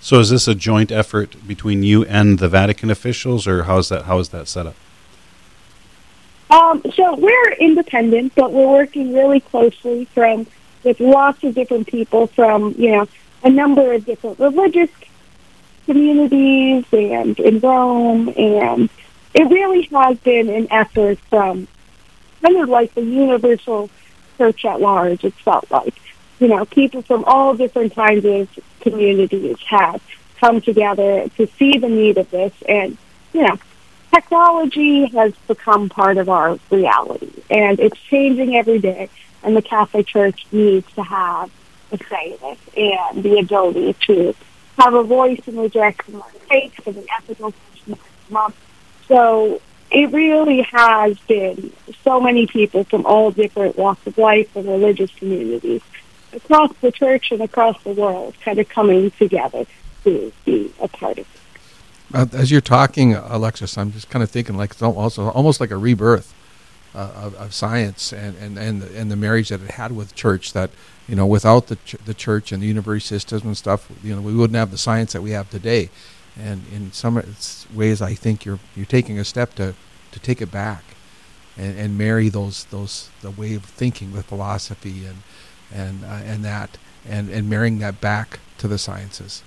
So, 0.00 0.20
is 0.20 0.30
this 0.30 0.48
a 0.48 0.54
joint 0.54 0.92
effort 0.92 1.46
between 1.46 1.82
you 1.82 2.04
and 2.04 2.38
the 2.38 2.48
Vatican 2.48 2.90
officials, 2.90 3.46
or 3.46 3.64
how 3.64 3.78
is 3.78 3.88
that? 3.88 4.04
How 4.04 4.18
is 4.18 4.28
that 4.30 4.48
set 4.48 4.66
up? 4.66 4.74
Um, 6.50 6.82
so 6.94 7.14
we're 7.16 7.52
independent, 7.52 8.34
but 8.34 8.52
we're 8.52 8.68
working 8.68 9.12
really 9.12 9.40
closely 9.40 10.06
from 10.06 10.46
with 10.82 11.00
lots 11.00 11.42
of 11.44 11.54
different 11.54 11.86
people 11.88 12.26
from 12.28 12.74
you 12.78 12.92
know 12.92 13.08
a 13.42 13.50
number 13.50 13.92
of 13.92 14.04
different 14.06 14.38
religious 14.38 14.90
communities 15.84 16.84
and 16.92 17.38
in 17.38 17.60
Rome, 17.60 18.28
and 18.36 18.88
it 19.34 19.44
really 19.50 19.82
has 19.92 20.18
been 20.18 20.48
an 20.48 20.68
effort 20.70 21.18
from 21.30 21.68
kind 22.42 22.56
of 22.56 22.68
like 22.68 22.94
the 22.94 23.02
universal 23.02 23.90
church 24.38 24.64
at 24.64 24.80
large. 24.80 25.24
It 25.24 25.34
felt 25.34 25.70
like 25.70 25.94
you 26.38 26.48
know 26.48 26.64
people 26.64 27.02
from 27.02 27.24
all 27.24 27.54
different 27.54 27.94
kinds 27.94 28.24
of 28.24 28.48
communities 28.80 29.56
have 29.66 30.02
come 30.40 30.60
together 30.60 31.28
to 31.36 31.46
see 31.58 31.78
the 31.78 31.88
need 31.88 32.18
of 32.18 32.30
this, 32.30 32.52
and 32.68 32.96
you 33.32 33.42
know 33.42 33.58
technology 34.12 35.06
has 35.06 35.34
become 35.46 35.88
part 35.88 36.16
of 36.18 36.28
our 36.28 36.58
reality, 36.70 37.32
and 37.50 37.80
it's 37.80 38.00
changing 38.00 38.56
every 38.56 38.78
day. 38.78 39.08
And 39.40 39.56
the 39.56 39.62
Catholic 39.62 40.06
Church 40.06 40.46
needs 40.50 40.90
to 40.94 41.02
have 41.02 41.50
a 41.92 41.98
say 42.04 42.36
in 42.42 42.82
and 42.82 43.22
the 43.22 43.38
ability 43.38 43.94
to 44.06 44.34
have 44.78 44.94
a 44.94 45.02
voice 45.02 45.40
in 45.46 45.58
rejecting 45.58 46.16
our 46.16 46.30
faith 46.48 46.74
and 46.86 46.96
the 46.96 47.06
ethical 47.16 47.52
questions 47.52 47.98
that 48.30 48.52
So 49.06 49.60
it 49.90 50.10
really 50.12 50.62
has 50.62 51.18
been 51.20 51.72
so 52.04 52.20
many 52.20 52.46
people 52.46 52.84
from 52.84 53.06
all 53.06 53.30
different 53.30 53.76
walks 53.76 54.06
of 54.06 54.18
life 54.18 54.54
and 54.54 54.66
religious 54.68 55.10
communities 55.14 55.82
across 56.32 56.72
the 56.80 56.92
church 56.92 57.30
and 57.30 57.40
across 57.40 57.82
the 57.84 57.92
world 57.92 58.34
kind 58.40 58.58
of 58.58 58.68
coming 58.68 59.10
together 59.12 59.66
to 60.04 60.32
be 60.44 60.72
a 60.80 60.88
part 60.88 61.18
of 61.18 61.26
it. 61.26 61.40
Uh, 62.14 62.26
as 62.32 62.50
you're 62.50 62.60
talking, 62.60 63.14
Alexis, 63.14 63.76
I'm 63.76 63.92
just 63.92 64.08
kind 64.08 64.22
of 64.22 64.30
thinking 64.30 64.56
like 64.56 64.80
also 64.82 65.28
almost 65.30 65.60
like 65.60 65.70
a 65.70 65.76
rebirth 65.76 66.34
uh, 66.94 67.12
of, 67.14 67.34
of, 67.34 67.52
science 67.52 68.12
and, 68.14 68.36
and, 68.38 68.58
and, 68.58 68.80
the, 68.80 68.98
and 68.98 69.10
the 69.10 69.16
marriage 69.16 69.50
that 69.50 69.60
it 69.60 69.72
had 69.72 69.92
with 69.92 70.14
church. 70.14 70.54
That 70.54 70.70
you 71.06 71.14
know, 71.14 71.26
without 71.26 71.66
the 71.66 71.76
ch- 71.76 71.96
the 72.04 72.14
church 72.14 72.50
and 72.50 72.62
the 72.62 72.66
university 72.66 73.18
system 73.18 73.48
and 73.48 73.56
stuff, 73.56 73.90
you 74.02 74.14
know, 74.14 74.22
we 74.22 74.34
wouldn't 74.34 74.56
have 74.56 74.70
the 74.70 74.78
science 74.78 75.12
that 75.12 75.22
we 75.22 75.32
have 75.32 75.50
today. 75.50 75.90
And 76.40 76.62
in 76.72 76.92
some 76.92 77.22
ways, 77.74 78.00
I 78.00 78.14
think 78.14 78.44
you're 78.44 78.60
you're 78.74 78.86
taking 78.86 79.18
a 79.18 79.24
step 79.24 79.54
to, 79.56 79.74
to 80.12 80.20
take 80.20 80.40
it 80.40 80.50
back, 80.50 80.84
and, 81.58 81.78
and 81.78 81.98
marry 81.98 82.30
those 82.30 82.64
those 82.66 83.10
the 83.20 83.30
way 83.30 83.54
of 83.54 83.64
thinking 83.64 84.12
with 84.12 84.26
philosophy 84.26 85.04
and 85.04 85.18
and 85.72 86.04
uh, 86.04 86.20
and 86.24 86.44
that 86.44 86.78
and 87.08 87.28
and 87.28 87.48
marrying 87.48 87.78
that 87.78 88.00
back 88.00 88.40
to 88.58 88.68
the 88.68 88.78
sciences. 88.78 89.42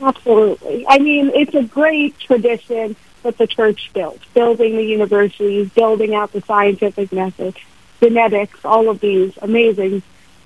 Absolutely. 0.00 0.84
I 0.88 0.98
mean, 0.98 1.30
it's 1.34 1.54
a 1.54 1.62
great 1.62 2.18
tradition 2.18 2.96
that 3.22 3.38
the 3.38 3.46
church 3.46 3.90
built, 3.92 4.18
building 4.34 4.76
the 4.76 4.82
universities, 4.82 5.70
building 5.70 6.14
out 6.14 6.32
the 6.32 6.40
scientific 6.42 7.12
method, 7.12 7.56
genetics, 8.00 8.64
all 8.64 8.88
of 8.88 9.00
these 9.00 9.32
amazing, 9.40 10.02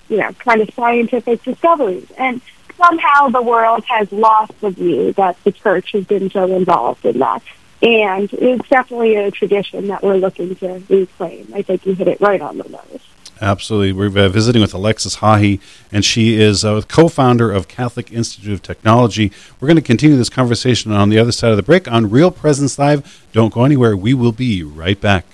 you 0.08 0.18
know, 0.18 0.30
kind 0.34 0.60
of 0.60 0.68
scientific 0.74 1.42
discoveries. 1.42 2.10
And 2.18 2.42
somehow 2.76 3.28
the 3.28 3.42
world 3.42 3.84
has 3.84 4.12
lost 4.12 4.60
the 4.60 4.70
view 4.70 5.12
that 5.14 5.42
the 5.44 5.52
church 5.52 5.92
has 5.92 6.04
been 6.04 6.30
so 6.30 6.54
involved 6.54 7.06
in 7.06 7.18
that. 7.20 7.42
And 7.82 8.30
it's 8.32 8.68
definitely 8.68 9.16
a 9.16 9.30
tradition 9.30 9.88
that 9.88 10.02
we're 10.02 10.16
looking 10.16 10.54
to 10.56 10.82
reclaim. 10.88 11.50
I 11.54 11.62
think 11.62 11.86
you 11.86 11.94
hit 11.94 12.08
it 12.08 12.20
right 12.20 12.40
on 12.40 12.58
the 12.58 12.68
nose. 12.68 13.00
Absolutely. 13.40 13.92
We're 13.92 14.18
uh, 14.18 14.28
visiting 14.28 14.62
with 14.62 14.72
Alexis 14.72 15.16
Haughey, 15.16 15.60
and 15.92 16.04
she 16.04 16.40
is 16.40 16.64
uh, 16.64 16.80
co 16.88 17.08
founder 17.08 17.52
of 17.52 17.68
Catholic 17.68 18.10
Institute 18.10 18.52
of 18.52 18.62
Technology. 18.62 19.30
We're 19.60 19.68
going 19.68 19.76
to 19.76 19.82
continue 19.82 20.16
this 20.16 20.30
conversation 20.30 20.92
on 20.92 21.10
the 21.10 21.18
other 21.18 21.32
side 21.32 21.50
of 21.50 21.56
the 21.56 21.62
break 21.62 21.90
on 21.90 22.10
Real 22.10 22.30
Presence 22.30 22.78
Live. 22.78 23.26
Don't 23.32 23.52
go 23.52 23.64
anywhere. 23.64 23.96
We 23.96 24.14
will 24.14 24.32
be 24.32 24.62
right 24.62 25.00
back. 25.00 25.26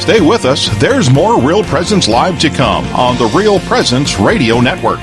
Stay 0.00 0.20
with 0.20 0.44
us. 0.44 0.68
There's 0.80 1.10
more 1.10 1.40
Real 1.40 1.62
Presence 1.62 2.08
Live 2.08 2.38
to 2.40 2.50
come 2.50 2.84
on 2.86 3.16
the 3.18 3.26
Real 3.36 3.60
Presence 3.60 4.18
Radio 4.18 4.60
Network. 4.60 4.98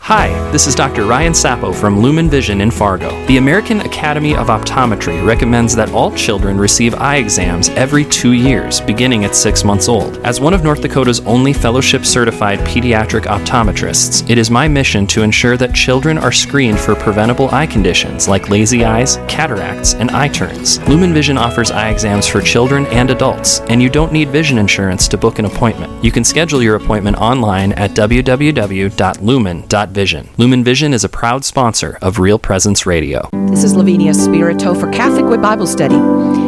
Hi, 0.00 0.47
this 0.52 0.66
is 0.66 0.74
Dr. 0.74 1.04
Ryan 1.04 1.32
Sappo 1.34 1.72
from 1.72 2.00
Lumen 2.00 2.28
Vision 2.28 2.60
in 2.60 2.70
Fargo. 2.70 3.10
The 3.26 3.36
American 3.36 3.80
Academy 3.82 4.34
of 4.34 4.48
Optometry 4.48 5.24
recommends 5.26 5.74
that 5.76 5.90
all 5.92 6.10
children 6.12 6.58
receive 6.58 6.94
eye 6.94 7.16
exams 7.16 7.68
every 7.70 8.04
two 8.04 8.32
years, 8.32 8.80
beginning 8.80 9.24
at 9.24 9.36
six 9.36 9.62
months 9.64 9.88
old. 9.88 10.16
As 10.18 10.40
one 10.40 10.54
of 10.54 10.64
North 10.64 10.80
Dakota's 10.80 11.20
only 11.20 11.52
fellowship 11.52 12.04
certified 12.04 12.58
pediatric 12.60 13.22
optometrists, 13.26 14.28
it 14.28 14.38
is 14.38 14.50
my 14.50 14.66
mission 14.66 15.06
to 15.08 15.22
ensure 15.22 15.56
that 15.56 15.74
children 15.74 16.18
are 16.18 16.32
screened 16.32 16.78
for 16.78 16.94
preventable 16.94 17.48
eye 17.50 17.66
conditions 17.66 18.26
like 18.28 18.48
lazy 18.48 18.84
eyes, 18.84 19.16
cataracts, 19.28 19.94
and 19.94 20.10
eye 20.10 20.28
turns. 20.28 20.80
Lumen 20.88 21.12
Vision 21.12 21.38
offers 21.38 21.70
eye 21.70 21.90
exams 21.90 22.26
for 22.26 22.40
children 22.40 22.86
and 22.86 23.10
adults, 23.10 23.60
and 23.68 23.82
you 23.82 23.88
don't 23.88 24.12
need 24.12 24.28
vision 24.30 24.58
insurance 24.58 25.08
to 25.08 25.18
book 25.18 25.38
an 25.38 25.44
appointment. 25.44 26.02
You 26.02 26.10
can 26.10 26.24
schedule 26.24 26.62
your 26.62 26.76
appointment 26.76 27.18
online 27.18 27.72
at 27.72 27.90
www.lumen.vision 27.92 29.88
Vision. 30.08 30.28
Lumen 30.38 30.62
Vision 30.62 30.94
is 30.94 31.02
a 31.02 31.08
proud 31.08 31.44
sponsor 31.44 31.98
of 32.00 32.20
Real 32.20 32.38
Presence 32.38 32.86
Radio. 32.86 33.28
This 33.50 33.64
is 33.64 33.74
Lavinia 33.74 34.14
Spirito 34.14 34.72
for 34.72 34.88
Catholic 34.92 35.24
Bible 35.42 35.66
Study. 35.66 35.96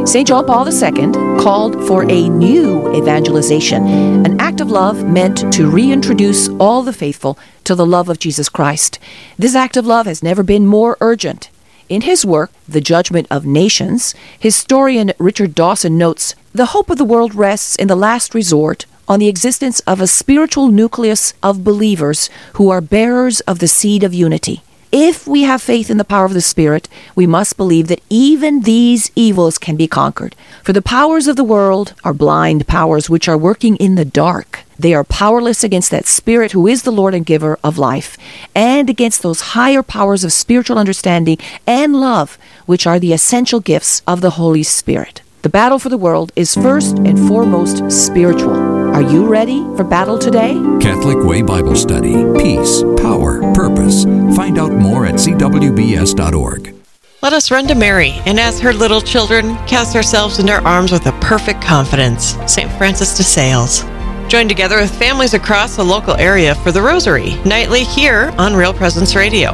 St. 0.07 0.29
John 0.29 0.47
Paul 0.47 0.65
II 0.69 1.11
called 1.43 1.89
for 1.89 2.09
a 2.09 2.29
new 2.29 2.95
evangelization, 2.95 3.85
an 4.25 4.41
act 4.41 4.61
of 4.61 4.71
love 4.71 5.03
meant 5.03 5.53
to 5.55 5.69
reintroduce 5.69 6.49
all 6.61 6.85
the 6.85 6.93
faithful 6.93 7.37
to 7.65 7.75
the 7.75 7.85
love 7.85 8.09
of 8.09 8.21
Jesus 8.21 8.49
Christ. 8.49 9.01
This 9.37 9.57
act 9.57 9.77
of 9.77 9.87
love 9.87 10.07
has 10.07 10.23
never 10.23 10.45
been 10.45 10.69
more 10.69 10.97
urgent. 11.01 11.51
In 11.89 12.03
his 12.03 12.25
work, 12.25 12.53
The 12.69 12.81
Judgment 12.81 13.27
of 13.29 13.45
Nations, 13.45 14.15
historian 14.39 15.11
Richard 15.19 15.53
Dawson 15.57 15.99
notes 15.99 16.37
the 16.53 16.67
hope 16.67 16.91
of 16.91 16.99
the 16.99 17.05
world 17.05 17.35
rests 17.35 17.75
in 17.75 17.89
the 17.89 17.97
last 17.97 18.37
resort 18.37 18.87
on 19.11 19.19
the 19.19 19.29
existence 19.29 19.81
of 19.81 20.01
a 20.01 20.07
spiritual 20.07 20.69
nucleus 20.69 21.35
of 21.43 21.65
believers 21.65 22.31
who 22.55 22.71
are 22.71 22.81
bearers 22.81 23.41
of 23.41 23.59
the 23.59 23.67
seed 23.67 24.05
of 24.05 24.15
unity. 24.15 24.63
If 24.93 25.27
we 25.27 25.43
have 25.43 25.61
faith 25.63 25.91
in 25.91 25.99
the 25.99 26.05
power 26.05 26.25
of 26.25 26.35
the 26.35 26.41
Spirit, 26.41 26.89
we 27.17 27.27
must 27.27 27.57
believe 27.57 27.89
that 27.89 28.03
even 28.09 28.63
these 28.63 29.11
evils 29.17 29.59
can 29.59 29.77
be 29.77 29.89
conquered. 29.89 30.37
For 30.63 30.73
the 30.73 30.83
powers 30.83 31.27
of 31.27 31.35
the 31.35 31.45
world 31.45 31.95
are 32.05 32.15
blind 32.15 32.69
powers 32.69 33.11
which 33.11 33.29
are 33.29 33.39
working 33.39 33.77
in 33.77 33.97
the 33.97 34.05
dark. 34.05 34.61
They 34.79 34.95
are 34.95 35.05
powerless 35.05 35.65
against 35.65 35.91
that 35.91 36.07
Spirit 36.07 36.53
who 36.53 36.69
is 36.69 36.83
the 36.83 36.93
Lord 36.93 37.15
and 37.15 37.27
giver 37.27 37.59
of 37.65 37.79
life, 37.79 38.17
and 38.55 38.89
against 38.89 39.23
those 39.23 39.55
higher 39.59 39.83
powers 39.83 40.23
of 40.23 40.33
spiritual 40.33 40.79
understanding 40.79 41.39
and 41.67 42.01
love, 42.01 42.39
which 42.67 42.87
are 42.87 43.01
the 43.01 43.13
essential 43.13 43.59
gifts 43.59 44.03
of 44.07 44.21
the 44.21 44.31
Holy 44.31 44.63
Spirit. 44.63 45.21
The 45.43 45.49
battle 45.49 45.79
for 45.79 45.89
the 45.89 45.99
world 45.99 46.33
is 46.37 46.55
first 46.55 46.99
and 46.99 47.19
foremost 47.29 47.91
spiritual. 47.91 48.70
Are 48.93 49.03
you 49.03 49.27
ready 49.27 49.61
for 49.77 49.85
battle 49.85 50.19
today? 50.19 50.55
Catholic 50.81 51.19
Way 51.25 51.43
Bible 51.43 51.77
Study. 51.77 52.13
Peace, 52.43 52.83
power, 52.97 53.41
purpose. 53.55 54.05
Find 54.37 54.59
out 54.59 54.73
more 54.73 55.07
at 55.07 55.15
cwbs.org. 55.15 56.75
Let 57.23 57.33
us 57.33 57.51
run 57.51 57.69
to 57.69 57.75
Mary, 57.77 58.15
and 58.27 58.41
as 58.41 58.59
her 58.61 58.73
little 58.73 59.01
children, 59.01 59.55
cast 59.67 59.95
ourselves 59.95 60.41
into 60.41 60.53
her 60.53 60.67
arms 60.67 60.91
with 60.91 61.07
a 61.07 61.13
perfect 61.21 61.63
confidence. 61.63 62.37
St. 62.53 62.71
Francis 62.73 63.17
de 63.17 63.23
Sales. 63.23 63.85
Join 64.29 64.49
together 64.49 64.77
with 64.81 64.95
families 64.99 65.35
across 65.35 65.77
the 65.77 65.85
local 65.85 66.17
area 66.17 66.57
for 66.57 66.73
the 66.73 66.83
Rosary, 66.83 67.37
nightly 67.45 67.85
here 67.85 68.35
on 68.39 68.57
Real 68.57 68.75
Presence 68.75 69.15
Radio. 69.15 69.53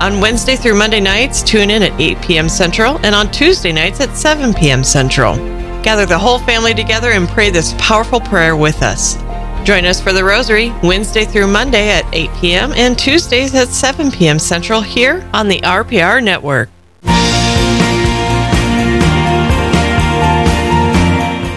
On 0.00 0.20
Wednesday 0.20 0.56
through 0.56 0.78
Monday 0.78 1.00
nights, 1.00 1.42
tune 1.42 1.70
in 1.70 1.82
at 1.82 2.00
8 2.00 2.22
p.m. 2.22 2.48
Central, 2.48 2.98
and 3.04 3.14
on 3.14 3.30
Tuesday 3.30 3.72
nights 3.72 4.00
at 4.00 4.16
7 4.16 4.54
p.m. 4.54 4.82
Central. 4.82 5.57
Gather 5.82 6.06
the 6.06 6.18
whole 6.18 6.38
family 6.38 6.74
together 6.74 7.10
and 7.12 7.28
pray 7.28 7.50
this 7.50 7.74
powerful 7.78 8.20
prayer 8.20 8.56
with 8.56 8.82
us. 8.82 9.16
Join 9.64 9.84
us 9.84 10.00
for 10.00 10.12
the 10.12 10.24
Rosary 10.24 10.72
Wednesday 10.82 11.24
through 11.24 11.46
Monday 11.46 11.90
at 11.90 12.04
8 12.14 12.30
p.m. 12.40 12.72
and 12.72 12.98
Tuesdays 12.98 13.54
at 13.54 13.68
7 13.68 14.10
p.m. 14.10 14.38
Central 14.38 14.80
here 14.80 15.28
on 15.32 15.48
the 15.48 15.60
RPR 15.60 16.22
Network. 16.22 16.70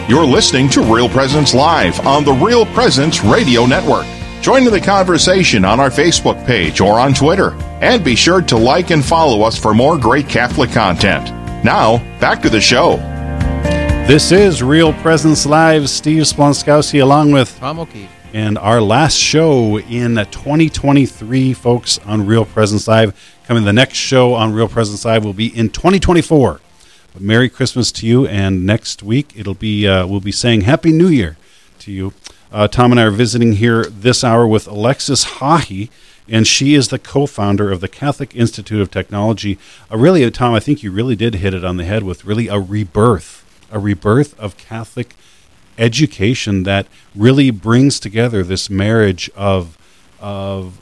You're 0.10 0.26
listening 0.26 0.68
to 0.72 0.82
Real 0.82 1.08
Presence 1.08 1.54
Live 1.54 2.06
on 2.06 2.26
the 2.26 2.34
Real 2.34 2.66
Presence 2.66 3.24
Radio 3.24 3.66
Network. 3.66 4.06
Join 4.42 4.68
in 4.68 4.74
the 4.74 4.82
conversation 4.82 5.64
on 5.64 5.80
our 5.80 5.90
Facebook 5.90 6.46
page 6.46 6.82
or 6.82 7.00
on 7.00 7.14
Twitter. 7.14 7.54
And 7.80 8.04
be 8.04 8.16
sure 8.16 8.42
to 8.42 8.58
like 8.58 8.90
and 8.90 9.06
follow 9.06 9.44
us 9.44 9.58
for 9.58 9.74
more 9.74 9.98
great 9.98 10.28
Catholic 10.28 10.72
content. 10.72 11.30
Now, 11.64 12.00
back 12.20 12.42
to 12.42 12.50
the 12.50 12.60
show. 12.60 12.98
This 14.12 14.34
is 14.34 14.62
Real 14.62 14.92
Presence 14.92 15.46
Live. 15.46 15.90
Steve 15.90 16.24
Splonskowski 16.24 17.02
along 17.02 17.32
with 17.32 17.58
Tom 17.60 17.80
O'Keefe. 17.80 18.10
And 18.34 18.58
our 18.58 18.82
last 18.82 19.16
show 19.16 19.80
in 19.80 20.16
2023, 20.16 21.54
folks, 21.54 21.98
on 22.00 22.26
Real 22.26 22.44
Presence 22.44 22.90
Live. 22.90 23.18
Coming 23.46 23.64
the 23.64 23.72
next 23.72 23.98
show 23.98 24.34
on 24.34 24.52
Real 24.52 24.68
Presence 24.68 25.06
Live 25.06 25.24
will 25.24 25.32
be 25.32 25.58
in 25.58 25.70
2024. 25.70 26.60
But 27.14 27.22
Merry 27.22 27.48
Christmas 27.48 27.90
to 27.94 28.06
you, 28.06 28.28
and 28.28 28.66
next 28.66 29.02
week 29.02 29.32
it'll 29.34 29.54
be 29.54 29.88
uh, 29.88 30.06
we'll 30.06 30.20
be 30.20 30.34
saying 30.34 30.62
Happy 30.62 30.92
New 30.92 31.08
Year 31.08 31.38
to 31.80 31.94
you. 31.94 32.12
Uh, 32.52 32.68
Tom 32.68 32.92
and 32.92 33.00
I 33.00 33.04
are 33.04 33.12
visiting 33.12 33.54
here 33.54 33.86
this 33.86 34.26
hour 34.26 34.46
with 34.46 34.68
Alexis 34.68 35.24
Haughey, 35.24 35.90
and 36.28 36.46
she 36.46 36.74
is 36.74 36.90
the 36.90 37.00
co-founder 37.00 37.72
of 37.72 37.80
the 37.80 37.88
Catholic 37.88 38.36
Institute 38.36 38.82
of 38.82 38.92
Technology. 38.92 39.58
Uh, 39.90 39.96
really, 39.96 40.30
Tom, 40.32 40.54
I 40.54 40.60
think 40.60 40.84
you 40.84 40.92
really 40.92 41.16
did 41.16 41.36
hit 41.36 41.54
it 41.54 41.64
on 41.64 41.78
the 41.78 41.86
head 41.86 42.04
with 42.04 42.26
really 42.26 42.50
a 42.50 42.60
rebirth, 42.60 43.42
a 43.72 43.80
rebirth 43.80 44.40
of 44.40 44.58
Catholic 44.58 45.16
education 45.78 46.64
that 46.64 46.88
really 47.16 47.50
brings 47.50 48.00
together 48.00 48.44
this 48.44 48.70
marriage 48.70 49.30
of 49.36 49.78
of 50.20 50.80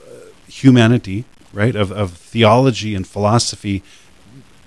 humanity, 0.48 1.26
right, 1.54 1.76
of 1.76 1.92
of 1.92 2.14
theology 2.14 2.96
and 2.96 3.08
philosophy 3.08 3.84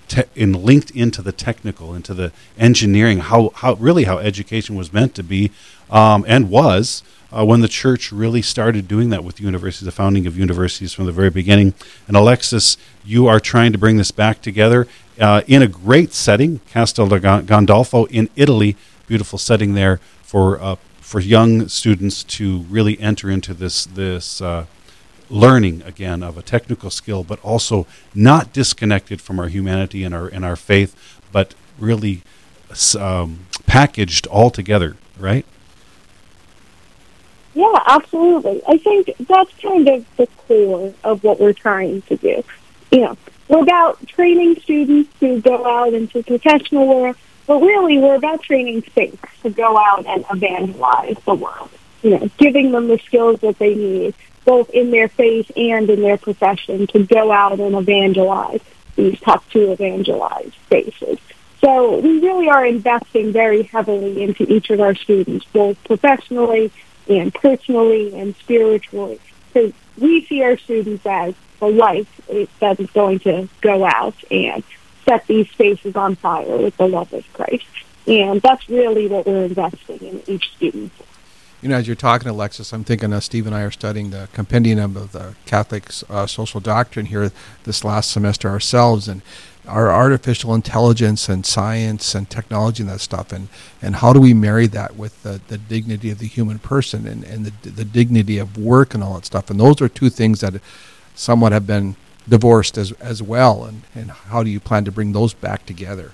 te- 0.07 0.23
in 0.35 0.53
linked 0.53 0.91
into 0.91 1.21
the 1.21 1.31
technical, 1.31 1.93
into 1.95 2.13
the 2.13 2.31
engineering, 2.57 3.19
how, 3.19 3.51
how 3.55 3.73
really 3.75 4.03
how 4.03 4.17
education 4.17 4.75
was 4.75 4.93
meant 4.93 5.15
to 5.15 5.23
be 5.23 5.51
um, 5.89 6.25
and 6.27 6.49
was 6.49 7.03
uh, 7.31 7.43
when 7.43 7.61
the 7.61 7.67
church 7.67 8.11
really 8.11 8.41
started 8.41 8.87
doing 8.87 9.09
that 9.09 9.23
with 9.23 9.41
universities, 9.41 9.85
the 9.85 9.91
founding 9.91 10.27
of 10.27 10.37
universities 10.37 10.93
from 10.93 11.05
the 11.05 11.11
very 11.11 11.31
beginning. 11.31 11.73
And 12.07 12.15
Alexis, 12.15 12.77
you 13.03 13.27
are 13.27 13.39
trying 13.39 13.71
to 13.71 13.77
bring 13.77 13.97
this 13.97 14.11
back 14.11 14.41
together 14.41 14.87
uh, 15.19 15.41
in 15.47 15.61
a 15.61 15.67
great 15.67 16.13
setting, 16.13 16.59
Castel 16.69 17.07
Gandolfo 17.07 18.07
in 18.09 18.29
Italy, 18.35 18.75
beautiful 19.07 19.37
setting 19.37 19.73
there 19.73 19.99
for 20.21 20.61
uh, 20.61 20.75
for 20.99 21.19
young 21.19 21.67
students 21.67 22.23
to 22.23 22.59
really 22.69 22.99
enter 22.99 23.29
into 23.29 23.53
this 23.53 23.85
this 23.85 24.41
uh, 24.41 24.65
learning 25.29 25.81
again 25.83 26.23
of 26.23 26.37
a 26.37 26.41
technical 26.41 26.89
skill, 26.89 27.23
but 27.23 27.39
also 27.41 27.85
not 28.15 28.53
disconnected 28.53 29.21
from 29.21 29.39
our 29.39 29.47
humanity 29.47 30.03
and 30.03 30.15
our 30.15 30.27
and 30.27 30.43
our 30.43 30.55
faith, 30.55 31.21
but 31.31 31.53
really 31.79 32.21
um, 32.97 33.45
packaged 33.65 34.27
all 34.27 34.49
together, 34.49 34.95
right? 35.17 35.45
Yeah, 37.53 37.79
absolutely. 37.85 38.61
I 38.67 38.77
think 38.77 39.11
that's 39.19 39.51
kind 39.61 39.87
of 39.87 40.05
the 40.17 40.27
core 40.47 40.93
of 41.03 41.23
what 41.23 41.39
we're 41.39 41.53
trying 41.53 42.01
to 42.03 42.17
do. 42.17 42.43
You 42.91 43.01
know, 43.01 43.17
we're 43.53 43.61
about 43.61 44.07
training 44.07 44.59
students 44.61 45.09
to 45.19 45.39
go 45.41 45.65
out 45.65 45.93
into 45.93 46.23
professional 46.23 46.87
work, 47.01 47.17
but 47.45 47.61
really 47.61 47.99
we're 47.99 48.15
about 48.15 48.41
training 48.41 48.83
saints 48.95 49.21
to 49.43 49.51
go 49.51 49.77
out 49.77 50.05
and 50.07 50.25
evangelize 50.31 51.17
the 51.25 51.35
world. 51.35 51.69
You 52.01 52.17
know, 52.17 52.29
giving 52.37 52.71
them 52.71 52.87
the 52.87 52.97
skills 52.99 53.41
that 53.41 53.59
they 53.59 53.75
need 53.75 54.15
both 54.43 54.69
in 54.71 54.89
their 54.89 55.07
faith 55.07 55.51
and 55.55 55.89
in 55.89 56.01
their 56.01 56.17
profession 56.17 56.87
to 56.87 57.05
go 57.05 57.31
out 57.31 57.59
and 57.59 57.75
evangelize 57.75 58.61
these 58.95 59.19
tough 59.19 59.47
to 59.51 59.71
evangelize 59.71 60.51
spaces. 60.65 61.19
So 61.61 61.99
we 61.99 62.19
really 62.19 62.49
are 62.49 62.65
investing 62.65 63.31
very 63.31 63.63
heavily 63.63 64.23
into 64.23 64.51
each 64.51 64.69
of 64.69 64.81
our 64.81 64.95
students, 64.95 65.45
both 65.53 65.81
professionally 65.85 66.71
and 67.07 67.33
personally 67.33 68.19
and 68.19 68.35
spiritually, 68.35 69.19
because 69.53 69.73
we 69.97 70.25
see 70.25 70.41
our 70.43 70.57
students 70.57 71.05
as 71.05 71.35
the 71.59 71.67
light 71.67 72.07
that 72.59 72.79
is 72.79 72.89
going 72.91 73.19
to 73.19 73.47
go 73.61 73.85
out 73.85 74.15
and 74.31 74.63
set 75.05 75.25
these 75.27 75.49
spaces 75.49 75.95
on 75.95 76.15
fire 76.15 76.57
with 76.57 76.75
the 76.77 76.87
love 76.87 77.11
of 77.13 77.31
Christ. 77.33 77.65
And 78.07 78.41
that's 78.41 78.67
really 78.69 79.07
what 79.07 79.25
we're 79.25 79.45
investing 79.45 79.99
in 79.99 80.21
each 80.27 80.51
student 80.55 80.91
you 81.63 81.69
know, 81.69 81.77
as 81.77 81.87
you're 81.87 81.95
talking, 81.95 82.27
Alexis, 82.27 82.73
I'm 82.73 82.83
thinking 82.83 83.13
uh, 83.13 83.21
Steve 83.21 83.47
and 83.47 83.55
I 83.55 83.61
are 83.61 83.71
studying 83.71 84.09
the 84.09 84.27
compendium 84.33 84.97
of 84.97 85.13
the 85.13 85.35
Catholic 85.45 85.89
uh, 86.09 86.27
social 86.27 86.59
doctrine 86.59 87.05
here 87.05 87.31
this 87.63 87.85
last 87.85 88.11
semester 88.11 88.49
ourselves, 88.49 89.07
and 89.07 89.21
our 89.67 89.89
artificial 89.89 90.53
intelligence 90.53 91.29
and 91.29 91.45
science 91.45 92.15
and 92.15 92.29
technology 92.29 92.83
and 92.83 92.91
that 92.91 92.99
stuff, 92.99 93.31
and, 93.31 93.47
and 93.81 93.95
how 93.97 94.11
do 94.11 94.19
we 94.19 94.33
marry 94.33 94.67
that 94.67 94.95
with 94.95 95.23
the, 95.23 95.39
the 95.47 95.57
dignity 95.57 96.11
of 96.11 96.19
the 96.19 96.27
human 96.27 96.59
person 96.59 97.07
and, 97.07 97.23
and 97.23 97.45
the, 97.45 97.69
the 97.69 97.85
dignity 97.85 98.37
of 98.37 98.57
work 98.57 98.93
and 98.93 99.03
all 99.03 99.15
that 99.15 99.25
stuff. 99.25 99.49
And 99.49 99.59
those 99.59 99.81
are 99.81 99.87
two 99.87 100.09
things 100.09 100.41
that 100.41 100.55
somewhat 101.15 101.51
have 101.53 101.65
been 101.65 101.95
divorced 102.27 102.77
as, 102.77 102.91
as 102.93 103.21
well, 103.21 103.65
and, 103.65 103.83
and 103.95 104.11
how 104.11 104.43
do 104.43 104.49
you 104.49 104.59
plan 104.59 104.85
to 104.85 104.91
bring 104.91 105.13
those 105.13 105.33
back 105.33 105.65
together? 105.65 106.11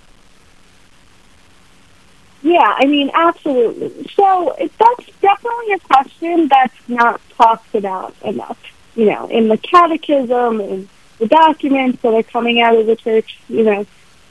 Yeah, 2.41 2.75
I 2.77 2.85
mean, 2.85 3.11
absolutely. 3.13 4.07
So 4.13 4.55
that's 4.57 5.05
definitely 5.21 5.73
a 5.73 5.79
question 5.79 6.47
that's 6.47 6.73
not 6.87 7.19
talked 7.37 7.75
about 7.75 8.15
enough. 8.23 8.57
You 8.95 9.05
know, 9.05 9.27
in 9.27 9.49
the 9.49 9.57
catechism 9.57 10.61
and 10.61 10.87
the 11.19 11.27
documents 11.27 12.01
that 12.01 12.13
are 12.13 12.23
coming 12.23 12.61
out 12.61 12.75
of 12.75 12.85
the 12.87 12.95
church, 12.95 13.39
you 13.47 13.63
know, 13.63 13.85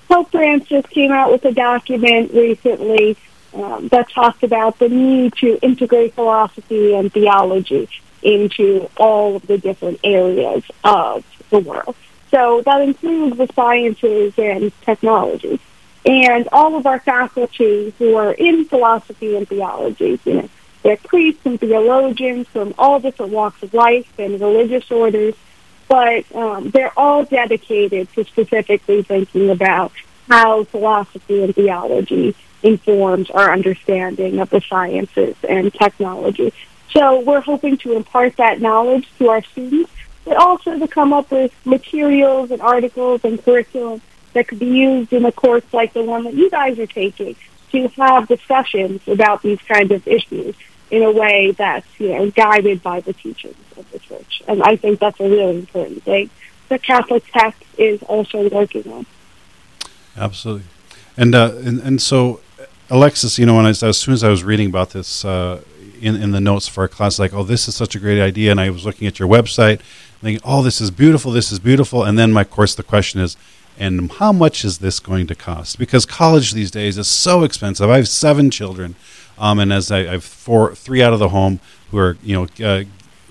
Pope 0.09 0.31
Francis 0.31 0.85
came 0.87 1.13
out 1.13 1.31
with 1.31 1.45
a 1.45 1.53
document 1.53 2.33
recently 2.33 3.17
um, 3.55 3.89
that 3.89 4.11
talked 4.11 4.43
about 4.43 4.79
the 4.79 4.89
need 4.89 5.35
to 5.37 5.59
integrate 5.63 6.15
philosophy 6.15 6.95
and 6.95 7.13
theology 7.13 7.89
into 8.23 8.91
all 8.97 9.37
of 9.37 9.47
the 9.47 9.59
different 9.59 10.01
areas 10.03 10.65
of 10.83 11.25
the 11.51 11.59
world. 11.59 11.95
So 12.31 12.63
that 12.65 12.81
includes 12.81 13.37
the 13.37 13.49
sciences 13.55 14.35
and 14.39 14.73
technology 14.83 15.61
and 16.05 16.49
all 16.53 16.77
of 16.77 16.87
our 16.87 17.01
faculty 17.01 17.93
who 17.99 18.17
are 18.17 18.33
in 18.33 18.65
philosophy 18.65 19.37
and 19.37 19.49
theology. 19.49 20.19
You 20.25 20.35
know, 20.35 20.49
they're 20.83 20.97
priests 20.97 21.45
and 21.45 21.59
theologians 21.59 22.49
from 22.49 22.75
all 22.79 23.01
different 23.01 23.33
walks 23.33 23.63
of 23.63 23.75
life 23.75 24.11
and 24.19 24.41
religious 24.41 24.91
orders, 24.91 25.35
but 25.89 26.31
um, 26.35 26.71
they're 26.71 26.97
all 26.99 27.25
dedicated 27.25 28.13
to 28.13 28.25
specifically 28.25 29.03
thinking 29.03 29.51
about 29.51 29.93
how 30.29 30.65
philosophy 30.65 31.43
and 31.43 31.55
theology 31.55 32.37
informs 32.63 33.31
our 33.31 33.53
understanding 33.53 34.41
of 34.41 34.51
the 34.51 34.61
sciences 34.61 35.37
and 35.49 35.73
technology. 35.73 36.53
So 36.91 37.21
we're 37.21 37.41
hoping 37.41 37.77
to 37.79 37.93
impart 37.93 38.37
that 38.37 38.61
knowledge 38.61 39.09
to 39.19 39.29
our 39.29 39.43
students, 39.43 39.91
but 40.25 40.37
also 40.37 40.79
to 40.79 40.89
come 40.89 41.13
up 41.13 41.31
with 41.31 41.53
materials 41.65 42.51
and 42.51 42.61
articles 42.61 43.23
and 43.25 43.43
curriculum 43.43 44.03
that 44.33 44.49
could 44.49 44.59
be 44.59 44.67
used 44.67 45.13
in 45.13 45.25
a 45.25 45.33
course 45.33 45.65
like 45.73 45.93
the 45.95 46.03
one 46.03 46.25
that 46.25 46.35
you 46.35 46.51
guys 46.51 46.79
are 46.79 46.87
taking 46.87 47.37
to 47.73 47.89
have 47.89 48.29
discussions 48.29 49.07
about 49.07 49.43
these 49.43 49.61
kinds 49.63 49.93
of 49.93 50.07
issues 50.07 50.55
in 50.91 51.03
a 51.03 51.11
way 51.11 51.51
that's 51.53 51.87
you 52.01 52.09
know 52.09 52.31
guided 52.31 52.83
by 52.83 53.01
the 53.01 53.13
church. 53.13 53.47
And 54.49 54.63
I 54.63 54.77
think 54.77 54.99
that's 54.99 55.21
a 55.21 55.29
really 55.29 55.59
important 55.59 56.03
thing 56.03 56.31
the 56.69 56.79
Catholic 56.79 57.25
Tech 57.33 57.57
is 57.77 58.03
also 58.05 58.49
working 58.49 58.91
on. 58.93 59.07
Absolutely, 60.17 60.65
and 61.17 61.35
uh, 61.35 61.53
and 61.65 61.81
and 61.81 62.03
so 62.03 62.41
Alexis, 62.91 63.39
you 63.39 63.47
know, 63.47 63.55
when 63.57 63.67
I, 63.67 63.71
as 63.71 63.99
soon 63.99 64.15
as 64.15 64.25
I 64.25 64.29
was 64.29 64.45
reading 64.45 64.69
about 64.69 64.91
this 64.91 65.25
uh, 65.25 65.63
in 66.01 66.17
in 66.17 66.33
the 66.33 66.41
notes 66.41 66.69
for 66.69 66.83
our 66.83 66.89
class, 66.89 67.19
like, 67.19 67.33
oh, 67.33 67.45
this 67.45 67.69
is 67.69 67.75
such 67.75 67.95
a 67.95 68.01
great 68.01 68.21
idea, 68.21 68.51
and 68.51 68.61
I 68.61 68.71
was 68.71 68.85
looking 68.85 69.07
at 69.07 69.19
your 69.19 69.29
website, 69.29 69.81
thinking, 70.21 70.41
oh, 70.45 70.63
this 70.63 70.81
is 70.81 70.91
beautiful, 70.91 71.31
this 71.31 71.53
is 71.53 71.59
beautiful, 71.59 72.03
and 72.03 72.19
then 72.19 72.33
my 72.33 72.45
course, 72.45 72.75
the 72.75 72.83
question 72.83 73.21
is 73.21 73.37
and 73.81 74.11
how 74.13 74.33
much 74.33 74.65
is 74.65 74.79
this 74.79 74.99
going 74.99 75.29
to 75.29 75.37
cost? 75.37 75.79
Because 75.79 76.05
college 76.05 76.53
these 76.53 76.71
days 76.71 76.99
is 76.99 77.07
so 77.07 77.45
expensive. 77.45 77.89
I 77.89 77.99
have 77.99 78.09
seven 78.09 78.51
children, 78.51 78.97
um, 79.39 79.61
and 79.61 79.73
as 79.73 79.93
I, 79.93 80.01
I, 80.01 80.11
have 80.13 80.25
four, 80.25 80.75
three 80.75 81.01
out 81.01 81.13
of 81.13 81.21
the 81.21 81.29
home 81.29 81.61
who 81.91 81.99
are 81.99 82.17
you 82.23 82.35
know 82.35 82.67
uh, 82.67 82.85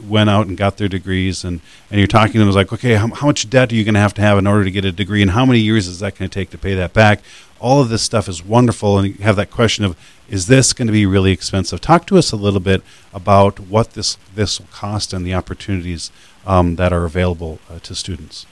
went 0.03 0.29
out 0.29 0.47
and 0.47 0.57
got 0.57 0.77
their 0.77 0.87
degrees, 0.87 1.43
and 1.43 1.61
and 1.89 1.99
you're 1.99 2.07
talking 2.07 2.33
to 2.33 2.39
them, 2.39 2.47
it's 2.47 2.55
like, 2.55 2.73
okay, 2.73 2.95
how, 2.95 3.07
how 3.07 3.27
much 3.27 3.49
debt 3.49 3.71
are 3.71 3.75
you 3.75 3.83
going 3.83 3.95
to 3.95 3.99
have 3.99 4.13
to 4.15 4.21
have 4.21 4.37
in 4.37 4.47
order 4.47 4.63
to 4.63 4.71
get 4.71 4.85
a 4.85 4.91
degree, 4.91 5.21
and 5.21 5.31
how 5.31 5.45
many 5.45 5.59
years 5.59 5.87
is 5.87 5.99
that 5.99 6.17
going 6.17 6.29
to 6.29 6.33
take 6.33 6.49
to 6.51 6.57
pay 6.57 6.75
that 6.75 6.93
back? 6.93 7.21
All 7.59 7.81
of 7.81 7.89
this 7.89 8.03
stuff 8.03 8.27
is 8.27 8.45
wonderful, 8.45 8.99
and 8.99 9.07
you 9.07 9.23
have 9.23 9.35
that 9.37 9.49
question 9.49 9.83
of, 9.83 9.97
is 10.29 10.47
this 10.47 10.73
going 10.73 10.87
to 10.87 10.91
be 10.91 11.05
really 11.05 11.31
expensive? 11.31 11.81
Talk 11.81 12.05
to 12.07 12.17
us 12.17 12.31
a 12.31 12.35
little 12.35 12.59
bit 12.59 12.83
about 13.13 13.59
what 13.59 13.93
this 13.93 14.17
this 14.35 14.59
will 14.59 14.67
cost 14.71 15.13
and 15.13 15.25
the 15.25 15.33
opportunities 15.33 16.11
um, 16.45 16.75
that 16.75 16.93
are 16.93 17.05
available 17.05 17.59
uh, 17.69 17.79
to 17.79 17.95
students. 17.95 18.45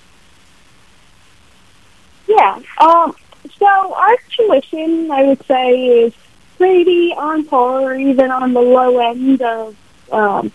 Yeah. 2.28 2.60
Um, 2.80 3.16
so 3.60 3.94
our 3.94 4.18
tuition, 4.30 5.12
I 5.12 5.24
would 5.24 5.46
say, 5.46 5.86
is 5.86 6.14
pretty 6.58 7.14
on 7.14 7.46
par, 7.46 7.96
even 7.96 8.32
on 8.32 8.54
the 8.54 8.62
low 8.62 8.98
end 8.98 9.42
of, 9.42 9.76
um, 10.12 10.52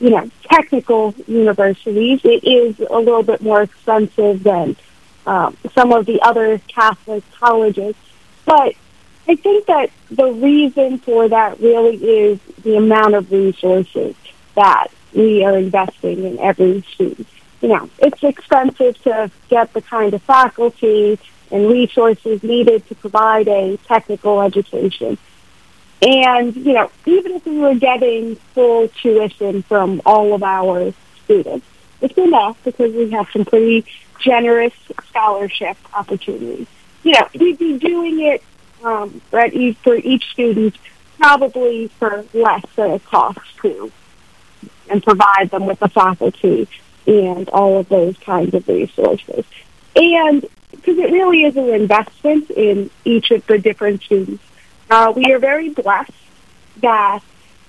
you 0.00 0.10
know, 0.10 0.30
technical 0.42 1.14
universities. 1.26 2.20
It 2.24 2.44
is 2.44 2.80
a 2.80 2.98
little 2.98 3.22
bit 3.22 3.42
more 3.42 3.62
expensive 3.62 4.42
than 4.42 4.76
um, 5.26 5.56
some 5.74 5.92
of 5.92 6.06
the 6.06 6.20
other 6.22 6.58
Catholic 6.66 7.22
colleges, 7.32 7.94
but 8.46 8.74
I 9.28 9.36
think 9.36 9.66
that 9.66 9.90
the 10.10 10.32
reason 10.32 10.98
for 10.98 11.28
that 11.28 11.60
really 11.60 11.96
is 11.96 12.40
the 12.62 12.76
amount 12.76 13.14
of 13.14 13.30
resources 13.30 14.16
that 14.56 14.88
we 15.14 15.44
are 15.44 15.56
investing 15.56 16.24
in 16.24 16.38
every 16.38 16.82
student. 16.82 17.28
You 17.60 17.68
know, 17.68 17.90
it's 17.98 18.22
expensive 18.22 19.00
to 19.02 19.30
get 19.48 19.72
the 19.72 19.82
kind 19.82 20.14
of 20.14 20.22
faculty 20.22 21.18
and 21.50 21.70
resources 21.70 22.42
needed 22.42 22.86
to 22.88 22.94
provide 22.94 23.48
a 23.48 23.76
technical 23.78 24.40
education. 24.40 25.18
And, 26.02 26.56
you 26.56 26.72
know, 26.72 26.90
even 27.04 27.32
if 27.32 27.44
we 27.44 27.58
were 27.58 27.74
getting 27.74 28.36
full 28.54 28.88
tuition 28.88 29.62
from 29.62 30.00
all 30.06 30.34
of 30.34 30.42
our 30.42 30.92
students, 31.24 31.66
it's 32.00 32.16
enough 32.16 32.58
because 32.64 32.94
we 32.94 33.10
have 33.10 33.28
some 33.30 33.44
pretty 33.44 33.84
generous 34.18 34.72
scholarship 35.08 35.76
opportunities. 35.92 36.66
You 37.02 37.12
know, 37.12 37.28
we'd 37.38 37.58
be 37.58 37.78
doing 37.78 38.20
it 38.20 38.42
um, 38.82 39.20
for 39.30 39.96
each 39.96 40.30
student 40.30 40.76
probably 41.18 41.88
for 41.98 42.24
less 42.32 42.64
than 42.76 42.92
it 42.92 43.04
costs 43.04 43.54
to 43.60 43.92
and 44.88 45.02
provide 45.02 45.50
them 45.50 45.66
with 45.66 45.78
the 45.78 45.88
faculty 45.88 46.66
and 47.06 47.48
all 47.50 47.78
of 47.78 47.88
those 47.88 48.16
kinds 48.18 48.54
of 48.54 48.66
resources. 48.66 49.44
And 49.94 50.46
because 50.70 50.98
it 50.98 51.12
really 51.12 51.42
is 51.42 51.56
an 51.56 51.68
investment 51.68 52.50
in 52.50 52.90
each 53.04 53.30
of 53.30 53.46
the 53.46 53.58
different 53.58 54.02
students. 54.02 54.42
Uh, 54.90 55.12
we 55.14 55.32
are 55.32 55.38
very 55.38 55.68
blessed 55.68 56.10
that 56.78 57.20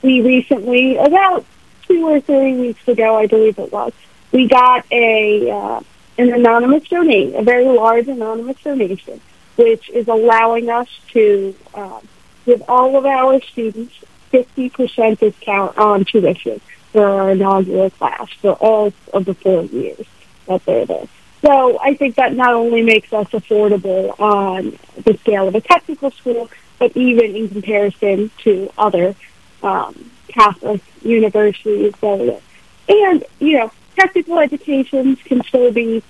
we 0.01 0.21
recently, 0.21 0.97
about 0.97 1.45
two 1.87 2.07
or 2.07 2.19
three 2.19 2.55
weeks 2.55 2.87
ago, 2.87 3.15
I 3.15 3.27
believe 3.27 3.59
it 3.59 3.71
was, 3.71 3.93
we 4.31 4.47
got 4.47 4.85
a 4.91 5.51
uh, 5.51 5.81
an 6.17 6.33
anonymous 6.33 6.87
donation, 6.87 7.35
a 7.35 7.43
very 7.43 7.65
large 7.65 8.07
anonymous 8.07 8.57
donation, 8.63 9.21
which 9.55 9.89
is 9.91 10.07
allowing 10.07 10.69
us 10.69 10.87
to 11.09 11.55
uh, 11.75 11.99
give 12.45 12.63
all 12.67 12.97
of 12.97 13.05
our 13.05 13.39
students 13.41 13.93
50% 14.31 15.19
discount 15.19 15.77
on 15.77 16.05
tuition 16.05 16.59
for 16.91 17.05
our 17.05 17.31
inaugural 17.31 17.89
class 17.91 18.31
for 18.41 18.53
all 18.53 18.93
of 19.13 19.25
the 19.25 19.33
four 19.35 19.63
years 19.65 20.05
that 20.47 20.65
they're 20.65 20.85
there. 20.85 21.07
So 21.41 21.79
I 21.79 21.95
think 21.95 22.15
that 22.15 22.35
not 22.35 22.53
only 22.53 22.81
makes 22.81 23.11
us 23.13 23.27
affordable 23.29 24.19
on 24.19 24.77
the 25.03 25.17
scale 25.17 25.47
of 25.47 25.55
a 25.55 25.61
technical 25.61 26.11
school, 26.11 26.49
but 26.81 26.97
even 26.97 27.35
in 27.35 27.47
comparison 27.47 28.31
to 28.39 28.67
other 28.75 29.13
um, 29.61 30.09
Catholic 30.29 30.81
universities. 31.03 31.93
And, 32.01 33.23
you 33.39 33.59
know, 33.59 33.71
technical 33.95 34.39
educations 34.39 35.19
can 35.23 35.43
still 35.43 35.71
be 35.71 36.01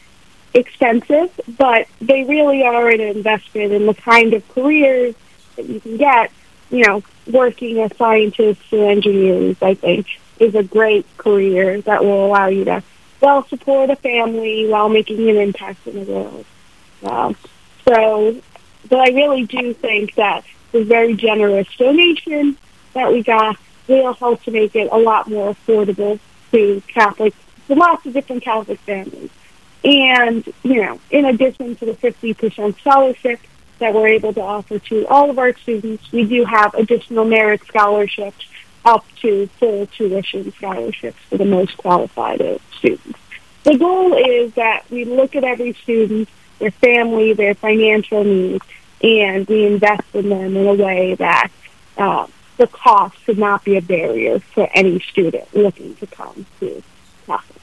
expensive, 0.54 1.30
but 1.58 1.90
they 2.00 2.24
really 2.24 2.64
are 2.64 2.88
an 2.88 3.02
investment 3.02 3.74
in 3.74 3.86
the 3.86 3.94
kind 3.94 4.34
of 4.34 4.48
careers 4.48 5.14
that 5.58 5.68
you 5.68 5.82
can 5.82 5.98
get, 5.98 6.32
you 6.70 6.86
know, 6.86 7.04
working 7.30 7.82
as 7.82 7.92
scientists 7.98 8.72
or 8.72 8.90
engineers, 8.90 9.58
I 9.62 9.74
think, 9.74 10.08
is 10.40 10.56
a 10.56 10.64
great 10.64 11.06
career 11.18 11.82
that 11.82 12.02
will 12.02 12.28
allow 12.28 12.48
you 12.48 12.64
to 12.64 12.82
well 13.20 13.46
support 13.48 13.90
a 13.90 13.98
family 13.98 14.70
while 14.70 14.88
making 14.88 15.30
an 15.30 15.36
impact 15.36 15.86
in 15.86 16.06
the 16.06 16.12
world. 16.14 16.46
Um, 17.04 17.36
so, 17.86 18.42
but 18.88 19.00
I 19.00 19.10
really 19.10 19.44
do 19.44 19.74
think 19.74 20.16
that 20.16 20.46
the 20.72 20.84
very 20.84 21.16
generous 21.16 21.68
donation 21.78 22.58
that 22.94 23.12
we 23.12 23.24
got 23.24 23.58
will 23.88 24.14
help 24.14 24.44
to 24.44 24.52
make 24.52 24.76
it 24.76 24.90
a 24.92 24.98
lot 24.98 25.30
more 25.30 25.54
affordable 25.54 26.20
to 26.52 26.82
Catholic, 26.88 27.34
to 27.68 27.76
lots 27.76 28.06
of 28.06 28.14
different 28.14 28.44
Catholic 28.44 28.80
families. 28.82 29.30
And, 29.84 30.48
you 30.64 30.82
know, 30.82 31.00
in 31.10 31.26
addition 31.26 31.76
to 31.78 31.86
the 31.86 31.94
50% 31.94 32.80
scholarship 32.80 33.40
that 33.80 33.94
we're 33.94 34.10
able 34.10 34.34
to 34.34 34.42
offer 34.42 34.78
to 34.78 35.08
all 35.08 35.30
of 35.30 35.40
our 35.40 35.56
students, 35.58 36.12
we 36.12 36.26
do 36.26 36.46
have 36.46 36.74
additional 36.76 37.26
merit 37.26 37.62
scholarships 37.66 38.46
up 38.86 39.06
to 39.22 39.48
full 39.60 39.88
tuition 39.88 40.52
scholarships 40.54 41.18
for 41.30 41.38
the 41.38 41.46
most 41.46 41.78
qualified 41.78 42.60
students. 42.78 43.20
The 43.64 43.78
goal 43.78 44.14
is 44.14 44.54
that 44.54 44.84
we 44.90 45.06
look 45.06 45.36
at 45.36 45.44
every 45.44 45.74
student, 45.74 46.30
their 46.60 46.72
family, 46.72 47.34
their 47.34 47.54
financial 47.54 48.24
needs, 48.24 48.66
and 49.04 49.48
we 49.48 49.66
invest 49.66 50.04
in 50.14 50.30
them 50.30 50.56
in 50.56 50.68
a 50.68 50.74
way 50.74 51.16
that 51.16 51.50
uh, 51.98 52.28
the 52.58 52.68
cost 52.68 53.18
should 53.24 53.38
not 53.38 53.64
be 53.64 53.78
a 53.78 53.82
barrier 53.82 54.40
for 54.40 54.70
any 54.74 55.00
student 55.00 55.54
looking 55.54 55.96
to 55.96 56.08
come 56.08 56.46
to 56.60 56.84
Catholic 57.26 57.62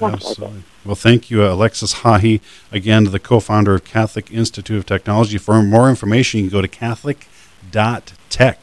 Absolutely. 0.00 0.62
Well, 0.84 0.96
thank 0.96 1.30
you, 1.30 1.44
Alexis 1.44 1.94
Haughey, 1.96 2.40
again, 2.72 3.04
the 3.04 3.20
co-founder 3.20 3.74
of 3.74 3.84
Catholic 3.84 4.30
Institute 4.32 4.78
of 4.78 4.86
Technology. 4.86 5.38
For 5.38 5.62
more 5.62 5.88
information, 5.88 6.40
you 6.40 6.46
can 6.48 6.58
go 6.58 6.62
to 6.62 6.68
catholic.tech. 6.68 8.58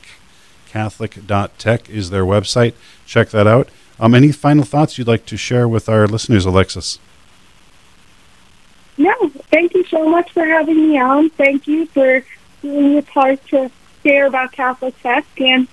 Catholic.tech 0.67 1.89
is 1.89 2.09
their 2.09 2.25
website. 2.25 2.73
Check 3.05 3.29
that 3.29 3.47
out. 3.47 3.69
Um, 3.99 4.13
any 4.13 4.31
final 4.31 4.63
thoughts 4.63 4.97
you'd 4.97 5.07
like 5.07 5.25
to 5.27 5.37
share 5.37 5.67
with 5.67 5.87
our 5.87 6.07
listeners, 6.07 6.45
Alexis? 6.45 6.99
No, 8.97 9.31
thank 9.49 9.73
you 9.73 9.83
so 9.85 10.07
much 10.07 10.31
for 10.31 10.45
having 10.45 10.77
me 10.77 10.99
on. 10.99 11.29
Thank 11.29 11.67
you 11.67 11.85
for 11.87 12.23
doing 12.61 12.93
your 12.93 13.01
part 13.01 13.45
to 13.47 13.71
share 14.03 14.27
about 14.27 14.51
Catholic 14.51 14.99
Tech 15.01 15.25
and 15.39 15.67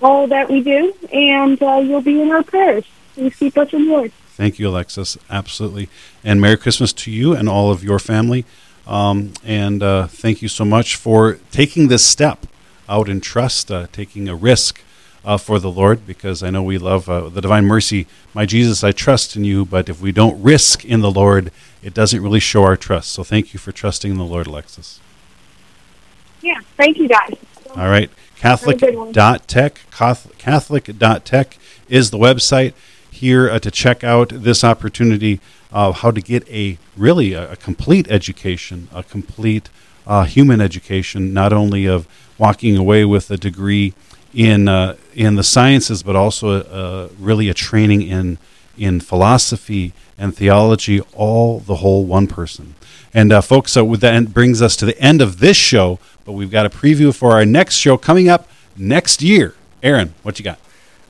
all 0.00 0.26
that 0.28 0.48
we 0.48 0.62
do. 0.62 0.94
And 1.12 1.62
uh, 1.62 1.76
you'll 1.76 2.00
be 2.00 2.20
in 2.20 2.30
our 2.30 2.42
prayers. 2.42 2.84
Please 3.14 3.36
keep 3.36 3.56
us 3.58 3.72
in 3.72 3.88
Lord. 3.88 4.12
Thank 4.36 4.58
you, 4.58 4.68
Alexis. 4.68 5.18
Absolutely. 5.28 5.88
And 6.24 6.40
Merry 6.40 6.56
Christmas 6.56 6.92
to 6.94 7.10
you 7.10 7.34
and 7.34 7.48
all 7.48 7.70
of 7.70 7.84
your 7.84 7.98
family. 7.98 8.44
Um, 8.86 9.34
and 9.44 9.82
uh, 9.82 10.06
thank 10.06 10.42
you 10.42 10.48
so 10.48 10.64
much 10.64 10.96
for 10.96 11.38
taking 11.50 11.88
this 11.88 12.04
step 12.04 12.46
out 12.88 13.08
in 13.08 13.20
trust, 13.20 13.70
uh, 13.70 13.86
taking 13.92 14.28
a 14.28 14.34
risk 14.34 14.80
uh, 15.24 15.36
for 15.36 15.58
the 15.58 15.70
Lord, 15.70 16.04
because 16.06 16.42
I 16.42 16.50
know 16.50 16.62
we 16.62 16.78
love 16.78 17.08
uh, 17.08 17.28
the 17.28 17.40
divine 17.40 17.66
mercy. 17.66 18.06
My 18.34 18.44
Jesus, 18.44 18.82
I 18.82 18.90
trust 18.90 19.36
in 19.36 19.44
you, 19.44 19.64
but 19.64 19.88
if 19.88 20.00
we 20.00 20.10
don't 20.10 20.42
risk 20.42 20.84
in 20.84 21.00
the 21.00 21.10
Lord, 21.10 21.52
it 21.82 21.94
doesn't 21.94 22.22
really 22.22 22.40
show 22.40 22.62
our 22.64 22.76
trust. 22.76 23.10
So 23.10 23.24
thank 23.24 23.52
you 23.52 23.58
for 23.58 23.72
trusting 23.72 24.10
in 24.10 24.18
the 24.18 24.24
Lord, 24.24 24.46
Alexis. 24.46 25.00
Yeah, 26.40 26.58
thank 26.76 26.98
you, 26.98 27.08
guys. 27.08 27.36
All 27.76 27.88
right. 27.88 28.10
Catholic.tech, 28.36 29.80
Catholic.tech 30.38 31.56
is 31.88 32.10
the 32.10 32.18
website 32.18 32.74
here 33.10 33.48
uh, 33.48 33.58
to 33.60 33.70
check 33.70 34.02
out 34.02 34.30
this 34.30 34.64
opportunity 34.64 35.40
of 35.70 36.00
how 36.00 36.10
to 36.10 36.20
get 36.20 36.48
a 36.48 36.78
really 36.96 37.32
a, 37.34 37.52
a 37.52 37.56
complete 37.56 38.10
education, 38.10 38.88
a 38.92 39.02
complete 39.02 39.68
uh, 40.06 40.24
human 40.24 40.60
education, 40.60 41.32
not 41.32 41.52
only 41.52 41.86
of 41.86 42.08
walking 42.36 42.76
away 42.76 43.04
with 43.04 43.30
a 43.30 43.36
degree 43.36 43.94
in 44.34 44.66
uh, 44.66 44.96
in 45.14 45.36
the 45.36 45.44
sciences, 45.44 46.02
but 46.02 46.16
also 46.16 46.62
uh, 46.62 47.08
really 47.18 47.48
a 47.48 47.54
training 47.54 48.02
in 48.02 48.38
in 48.76 49.00
philosophy 49.00 49.92
and 50.22 50.36
theology, 50.36 51.00
all 51.14 51.58
the 51.58 51.76
whole 51.76 52.04
one 52.04 52.28
person. 52.28 52.76
And 53.12 53.32
uh, 53.32 53.40
folks, 53.40 53.72
so 53.72 53.96
that 53.96 54.32
brings 54.32 54.62
us 54.62 54.76
to 54.76 54.86
the 54.86 54.98
end 55.00 55.20
of 55.20 55.40
this 55.40 55.56
show, 55.56 55.98
but 56.24 56.32
we've 56.32 56.50
got 56.50 56.64
a 56.64 56.70
preview 56.70 57.12
for 57.12 57.32
our 57.32 57.44
next 57.44 57.74
show 57.74 57.96
coming 57.96 58.28
up 58.28 58.48
next 58.76 59.20
year. 59.20 59.56
Aaron, 59.82 60.14
what 60.22 60.38
you 60.38 60.44
got? 60.44 60.60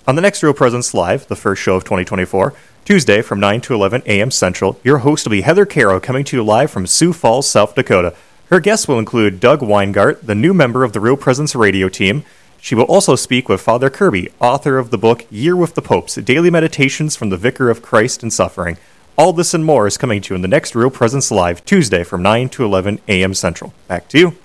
On 0.09 0.14
the 0.14 0.22
next 0.22 0.42
Real 0.42 0.55
Presence 0.55 0.94
Live, 0.94 1.29
the 1.29 1.37
first 1.37 1.61
show 1.61 1.77
of 1.77 1.85
2024, 1.85 2.55
Tuesday 2.87 3.20
from 3.20 3.38
9 3.38 3.61
to 3.61 3.75
11 3.75 4.03
a.m. 4.07 4.31
Central, 4.31 4.81
your 4.83 4.98
host 4.98 5.27
will 5.27 5.33
be 5.33 5.42
Heather 5.42 5.66
Caro 5.66 6.01
coming 6.01 6.25
to 6.25 6.38
you 6.38 6.42
live 6.42 6.70
from 6.70 6.87
Sioux 6.87 7.12
Falls, 7.12 7.46
South 7.46 7.75
Dakota. 7.75 8.14
Her 8.46 8.61
guests 8.61 8.88
will 8.88 8.98
include 8.98 9.40
Doug 9.40 9.61
Weingart, 9.61 10.22
the 10.22 10.35
new 10.35 10.55
member 10.55 10.85
of 10.85 10.94
the 10.94 11.01
Real 11.01 11.18
Presence 11.18 11.55
radio 11.55 11.90
team, 11.90 12.25
she 12.62 12.77
will 12.77 12.85
also 12.85 13.16
speak 13.16 13.48
with 13.48 13.61
Father 13.61 13.90
Kirby, 13.90 14.29
author 14.40 14.79
of 14.79 14.90
the 14.90 14.96
book 14.96 15.27
Year 15.33 15.57
with 15.57 15.75
the 15.75 15.83
Popes 15.83 16.14
Daily 16.14 16.48
Meditations 16.48 17.16
from 17.16 17.29
the 17.29 17.37
Vicar 17.37 17.70
of 17.70 17.83
Christ 17.83 18.22
in 18.22 18.31
Suffering. 18.31 18.79
All 19.16 19.33
this 19.33 19.55
and 19.55 19.64
more 19.64 19.87
is 19.87 19.98
coming 19.98 20.22
to 20.22 20.33
you 20.33 20.37
in 20.37 20.42
the 20.42 20.48
next 20.48 20.75
Real 20.75 20.90
Presence 20.90 21.31
Live, 21.31 21.64
Tuesday 21.64 22.03
from 22.03 22.22
9 22.22 22.48
to 22.51 22.64
11 22.64 23.01
a.m. 23.09 23.35
Central. 23.35 23.75
Back 23.87 24.09
to 24.09 24.18
you. 24.18 24.37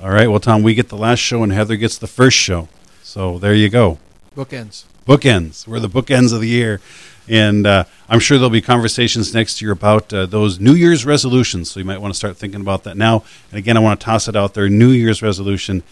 All 0.00 0.10
right. 0.10 0.28
Well, 0.28 0.40
Tom, 0.40 0.62
we 0.62 0.74
get 0.74 0.88
the 0.88 0.96
last 0.96 1.18
show 1.18 1.42
and 1.42 1.52
Heather 1.52 1.76
gets 1.76 1.98
the 1.98 2.06
first 2.06 2.36
show. 2.36 2.68
So 3.02 3.38
there 3.38 3.54
you 3.54 3.68
go. 3.68 3.98
Bookends. 4.36 4.84
Bookends. 5.06 5.66
We're 5.66 5.80
the 5.80 5.88
bookends 5.88 6.32
of 6.32 6.40
the 6.40 6.48
year. 6.48 6.80
And 7.28 7.66
uh, 7.66 7.84
I'm 8.08 8.20
sure 8.20 8.38
there'll 8.38 8.50
be 8.50 8.62
conversations 8.62 9.34
next 9.34 9.60
year 9.60 9.72
about 9.72 10.12
uh, 10.12 10.24
those 10.26 10.58
New 10.58 10.74
Year's 10.74 11.04
resolutions. 11.04 11.70
So 11.70 11.80
you 11.80 11.84
might 11.84 12.00
want 12.00 12.14
to 12.14 12.18
start 12.18 12.36
thinking 12.36 12.62
about 12.62 12.84
that 12.84 12.96
now. 12.96 13.24
And 13.50 13.58
again, 13.58 13.76
I 13.76 13.80
want 13.80 14.00
to 14.00 14.04
toss 14.04 14.28
it 14.28 14.36
out 14.36 14.54
there 14.54 14.68
New 14.68 14.90
Year's 14.90 15.22
resolution 15.22 15.82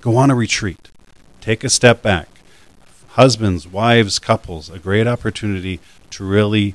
go 0.00 0.16
on 0.16 0.30
a 0.30 0.34
retreat 0.34 0.88
take 1.40 1.64
a 1.64 1.70
step 1.70 2.02
back. 2.02 2.28
Husbands, 3.10 3.66
wives, 3.66 4.18
couples, 4.18 4.70
a 4.70 4.78
great 4.78 5.06
opportunity 5.06 5.80
to 6.10 6.24
really 6.24 6.74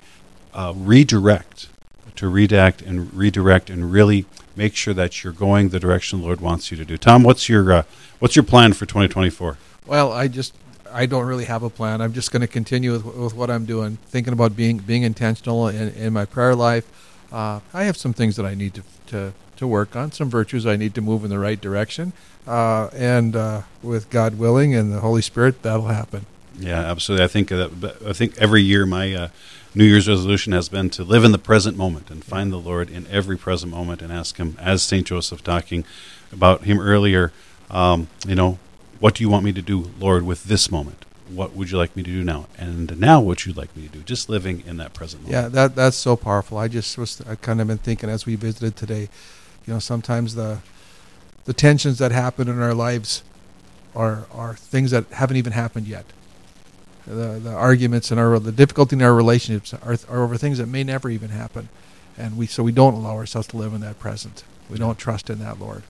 uh, 0.55 0.73
redirect, 0.75 1.67
to 2.15 2.25
redact 2.31 2.85
and 2.85 3.13
redirect, 3.13 3.69
and 3.69 3.91
really 3.91 4.25
make 4.55 4.75
sure 4.75 4.93
that 4.93 5.23
you're 5.23 5.33
going 5.33 5.69
the 5.69 5.79
direction 5.79 6.19
the 6.19 6.25
Lord 6.25 6.41
wants 6.41 6.71
you 6.71 6.77
to 6.77 6.85
do. 6.85 6.97
Tom, 6.97 7.23
what's 7.23 7.49
your 7.49 7.71
uh, 7.71 7.83
what's 8.19 8.35
your 8.35 8.43
plan 8.43 8.73
for 8.73 8.85
2024? 8.85 9.57
Well, 9.85 10.11
I 10.11 10.27
just 10.27 10.55
I 10.91 11.05
don't 11.05 11.25
really 11.25 11.45
have 11.45 11.61
a 11.61 11.69
plan. 11.69 12.01
I'm 12.01 12.13
just 12.13 12.31
going 12.31 12.41
to 12.41 12.47
continue 12.47 12.93
with, 12.93 13.05
with, 13.05 13.35
what 13.35 13.51
I'm 13.51 13.65
doing, 13.65 13.97
thinking 14.07 14.33
about 14.33 14.55
being 14.55 14.77
being 14.77 15.03
intentional 15.03 15.67
in, 15.67 15.89
in 15.89 16.13
my 16.13 16.25
prayer 16.25 16.55
life. 16.55 16.89
Uh, 17.31 17.59
I 17.73 17.83
have 17.83 17.97
some 17.97 18.13
things 18.13 18.37
that 18.37 18.45
I 18.45 18.55
need 18.55 18.75
to, 18.75 18.83
to 19.07 19.33
to 19.57 19.67
work 19.67 19.95
on, 19.95 20.11
some 20.11 20.29
virtues 20.29 20.65
I 20.65 20.75
need 20.75 20.95
to 20.95 21.01
move 21.01 21.23
in 21.23 21.29
the 21.29 21.39
right 21.39 21.59
direction, 21.59 22.13
uh, 22.47 22.87
and 22.93 23.35
uh, 23.35 23.61
with 23.83 24.09
God 24.09 24.37
willing 24.37 24.73
and 24.73 24.93
the 24.93 25.01
Holy 25.01 25.21
Spirit, 25.21 25.61
that'll 25.63 25.87
happen. 25.87 26.25
Yeah, 26.57 26.79
absolutely. 26.79 27.25
I 27.25 27.27
think 27.27 27.49
that 27.49 27.97
I 28.05 28.13
think 28.13 28.37
every 28.37 28.61
year 28.61 28.85
my 28.85 29.13
uh, 29.13 29.27
New 29.77 29.83
Year's 29.83 30.07
resolution 30.07 30.53
has 30.53 30.69
been 30.69 30.89
to 30.91 31.03
live 31.03 31.25
in 31.25 31.33
the 31.33 31.37
present 31.37 31.75
moment 31.75 32.09
and 32.09 32.23
find 32.23 32.49
the 32.49 32.57
Lord 32.57 32.89
in 32.89 33.05
every 33.07 33.37
present 33.37 33.73
moment 33.73 34.01
and 34.01 34.09
ask 34.09 34.37
Him, 34.37 34.57
as 34.57 34.81
Saint 34.81 35.07
Joseph 35.07 35.43
talking 35.43 35.83
about 36.31 36.63
him 36.63 36.79
earlier. 36.79 37.33
Um, 37.69 38.07
you 38.25 38.35
know, 38.35 38.57
what 38.99 39.15
do 39.15 39.23
you 39.23 39.29
want 39.29 39.43
me 39.43 39.51
to 39.51 39.61
do, 39.61 39.91
Lord, 39.99 40.23
with 40.23 40.45
this 40.45 40.71
moment? 40.71 41.05
What 41.27 41.55
would 41.55 41.71
you 41.71 41.77
like 41.77 41.93
me 41.95 42.03
to 42.03 42.09
do 42.09 42.23
now? 42.23 42.47
And 42.57 42.99
now, 42.99 43.19
what 43.19 43.45
you'd 43.45 43.57
like 43.57 43.75
me 43.75 43.87
to 43.87 43.89
do? 43.89 43.99
Just 44.03 44.29
living 44.29 44.63
in 44.65 44.77
that 44.77 44.93
present 44.93 45.23
moment. 45.23 45.43
Yeah, 45.43 45.49
that 45.49 45.75
that's 45.75 45.97
so 45.97 46.15
powerful. 46.15 46.57
I 46.57 46.67
just 46.67 46.97
was 46.97 47.19
I 47.27 47.35
kind 47.35 47.59
of 47.59 47.67
been 47.67 47.79
thinking 47.79 48.09
as 48.09 48.25
we 48.25 48.35
visited 48.35 48.75
today. 48.75 49.09
You 49.65 49.73
know, 49.73 49.79
sometimes 49.79 50.35
the 50.35 50.59
the 51.45 51.53
tensions 51.53 51.97
that 51.97 52.11
happen 52.11 52.47
in 52.47 52.61
our 52.61 52.75
lives 52.75 53.23
are 53.95 54.27
are 54.31 54.55
things 54.55 54.91
that 54.91 55.07
haven't 55.07 55.37
even 55.37 55.53
happened 55.53 55.87
yet. 55.87 56.05
The 57.05 57.39
the 57.39 57.53
arguments 57.53 58.11
and 58.11 58.19
our 58.19 58.39
the 58.39 58.51
difficulty 58.51 58.95
in 58.95 59.01
our 59.01 59.13
relationships 59.13 59.73
are, 59.73 59.97
are 60.09 60.23
over 60.23 60.37
things 60.37 60.57
that 60.57 60.67
may 60.67 60.83
never 60.83 61.09
even 61.09 61.29
happen, 61.29 61.69
and 62.17 62.37
we 62.37 62.47
so 62.47 62.63
we 62.63 62.71
don't 62.71 62.93
allow 62.93 63.15
ourselves 63.15 63.47
to 63.49 63.57
live 63.57 63.73
in 63.73 63.81
that 63.81 63.99
present. 63.99 64.43
We 64.69 64.77
don't 64.77 64.97
trust 64.97 65.29
in 65.29 65.39
that 65.39 65.59
Lord. 65.59 65.83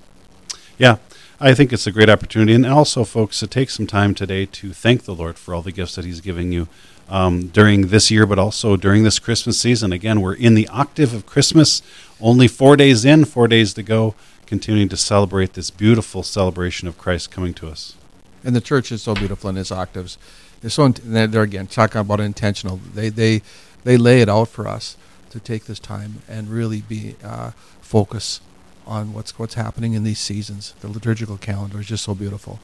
Yeah, 0.77 0.97
I 1.39 1.53
think 1.53 1.71
it's 1.71 1.87
a 1.87 1.91
great 1.91 2.09
opportunity, 2.09 2.53
and 2.53 2.65
also, 2.65 3.05
folks, 3.05 3.39
to 3.39 3.47
take 3.47 3.69
some 3.69 3.87
time 3.87 4.13
today 4.13 4.45
to 4.45 4.73
thank 4.73 5.03
the 5.03 5.15
Lord 5.15 5.37
for 5.37 5.53
all 5.53 5.61
the 5.61 5.71
gifts 5.71 5.95
that 5.95 6.03
He's 6.03 6.19
giving 6.19 6.51
you 6.51 6.67
um, 7.07 7.47
during 7.47 7.87
this 7.87 8.11
year, 8.11 8.25
but 8.25 8.39
also 8.39 8.75
during 8.75 9.03
this 9.03 9.19
Christmas 9.19 9.59
season. 9.59 9.93
Again, 9.93 10.21
we're 10.21 10.33
in 10.33 10.53
the 10.53 10.67
octave 10.67 11.13
of 11.13 11.25
Christmas, 11.25 11.81
only 12.19 12.47
four 12.47 12.75
days 12.75 13.05
in, 13.05 13.25
four 13.25 13.47
days 13.47 13.73
to 13.75 13.83
go, 13.83 14.15
continuing 14.45 14.89
to 14.89 14.97
celebrate 14.97 15.53
this 15.53 15.69
beautiful 15.69 16.23
celebration 16.23 16.87
of 16.87 16.97
Christ 16.97 17.31
coming 17.31 17.53
to 17.55 17.67
us. 17.67 17.95
And 18.43 18.55
the 18.55 18.61
church 18.61 18.91
is 18.91 19.01
so 19.01 19.15
beautiful 19.15 19.49
in 19.49 19.57
its 19.57 19.71
octaves. 19.71 20.17
They're 20.65 20.71
so 20.71 20.89
they're 20.89 21.43
again 21.43 21.67
talking 21.67 22.01
about 22.01 22.19
intentional. 22.19 22.77
They 22.95 23.09
they 23.09 23.43
they 23.83 23.97
lay 23.97 24.21
it 24.21 24.29
out 24.29 24.47
for 24.47 24.67
us 24.67 24.97
to 25.29 25.39
take 25.39 25.65
this 25.65 25.77
time 25.77 26.23
and 26.27 26.49
really 26.49 26.81
be 26.81 27.17
uh, 27.23 27.51
focus 27.81 28.41
on 28.87 29.13
what's 29.13 29.37
what's 29.37 29.53
happening 29.53 29.93
in 29.93 30.03
these 30.03 30.17
seasons. 30.17 30.73
The 30.79 30.87
liturgical 30.87 31.37
calendar 31.37 31.81
is 31.81 31.85
just 31.85 32.03
so 32.03 32.15
beautiful. 32.15 32.61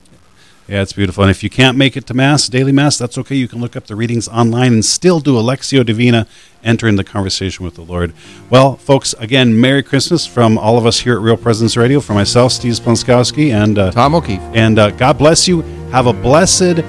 Yeah, 0.67 0.81
it's 0.81 0.93
beautiful. 0.93 1.23
And 1.23 1.29
if 1.29 1.43
you 1.43 1.51
can't 1.51 1.77
make 1.77 1.95
it 1.95 2.07
to 2.07 2.15
Mass, 2.15 2.49
daily 2.49 2.71
Mass, 2.71 2.97
that's 2.97 3.19
okay. 3.19 3.35
You 3.35 3.47
can 3.47 3.61
look 3.61 3.75
up 3.75 3.85
the 3.85 3.95
readings 3.95 4.27
online 4.27 4.73
and 4.73 4.83
still 4.83 5.19
do 5.19 5.37
a 5.37 5.43
Lectio 5.43 5.85
Divina, 5.85 6.25
enter 6.63 6.87
in 6.87 6.95
the 6.95 7.03
conversation 7.03 7.63
with 7.63 7.75
the 7.75 7.83
Lord. 7.83 8.13
Well, 8.49 8.77
folks, 8.77 9.13
again, 9.19 9.61
Merry 9.61 9.83
Christmas 9.83 10.25
from 10.25 10.57
all 10.57 10.79
of 10.79 10.87
us 10.87 11.01
here 11.01 11.13
at 11.17 11.21
Real 11.21 11.37
Presence 11.37 11.77
Radio, 11.77 11.99
for 11.99 12.13
myself, 12.13 12.51
Steve 12.51 12.73
Splonskowski, 12.73 13.53
and 13.53 13.77
uh, 13.77 13.91
Tom 13.91 14.15
O'Keefe. 14.15 14.41
And 14.55 14.79
uh, 14.79 14.89
God 14.89 15.19
bless 15.19 15.47
you. 15.47 15.61
Have 15.91 16.07
a 16.07 16.13
blessed 16.13 16.79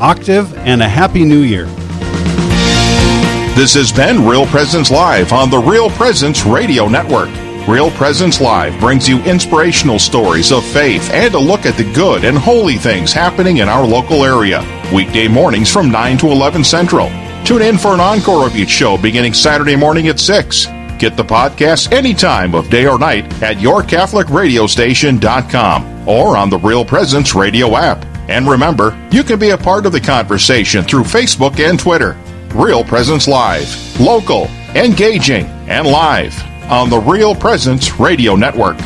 octave 0.00 0.56
and 0.58 0.82
a 0.82 0.88
happy 0.88 1.24
new 1.24 1.40
year. 1.40 1.66
This 3.56 3.72
has 3.74 3.90
been 3.90 4.26
Real 4.26 4.46
Presence 4.46 4.90
Live 4.90 5.32
on 5.32 5.48
the 5.48 5.58
Real 5.58 5.88
Presence 5.90 6.44
Radio 6.44 6.88
Network. 6.88 7.30
Real 7.66 7.90
Presence 7.92 8.38
Live 8.40 8.78
brings 8.78 9.08
you 9.08 9.18
inspirational 9.24 9.98
stories 9.98 10.52
of 10.52 10.64
faith 10.66 11.10
and 11.10 11.34
a 11.34 11.38
look 11.38 11.66
at 11.66 11.76
the 11.76 11.92
good 11.94 12.24
and 12.24 12.38
holy 12.38 12.76
things 12.76 13.12
happening 13.12 13.56
in 13.56 13.68
our 13.68 13.84
local 13.86 14.24
area. 14.24 14.62
Weekday 14.94 15.26
mornings 15.26 15.72
from 15.72 15.90
9 15.90 16.18
to 16.18 16.28
11 16.28 16.62
Central. 16.62 17.08
Tune 17.44 17.62
in 17.62 17.76
for 17.78 17.94
an 17.94 18.00
encore 18.00 18.46
of 18.46 18.54
each 18.56 18.68
show 18.68 18.96
beginning 18.98 19.34
Saturday 19.34 19.74
morning 19.74 20.06
at 20.08 20.20
6. 20.20 20.66
Get 20.98 21.16
the 21.16 21.24
podcast 21.24 21.92
any 21.92 22.14
time 22.14 22.54
of 22.54 22.70
day 22.70 22.86
or 22.86 22.98
night 22.98 23.24
at 23.42 23.56
yourcatholicradiostation.com 23.56 26.08
or 26.08 26.36
on 26.36 26.50
the 26.50 26.58
Real 26.58 26.84
Presence 26.84 27.34
radio 27.34 27.74
app. 27.76 28.15
And 28.28 28.48
remember, 28.48 28.98
you 29.10 29.22
can 29.22 29.38
be 29.38 29.50
a 29.50 29.58
part 29.58 29.86
of 29.86 29.92
the 29.92 30.00
conversation 30.00 30.84
through 30.84 31.04
Facebook 31.04 31.58
and 31.58 31.78
Twitter. 31.78 32.16
Real 32.54 32.82
Presence 32.82 33.28
Live. 33.28 34.00
Local, 34.00 34.46
engaging, 34.74 35.46
and 35.68 35.86
live 35.86 36.34
on 36.70 36.90
the 36.90 36.98
Real 36.98 37.34
Presence 37.34 38.00
Radio 38.00 38.34
Network. 38.34 38.78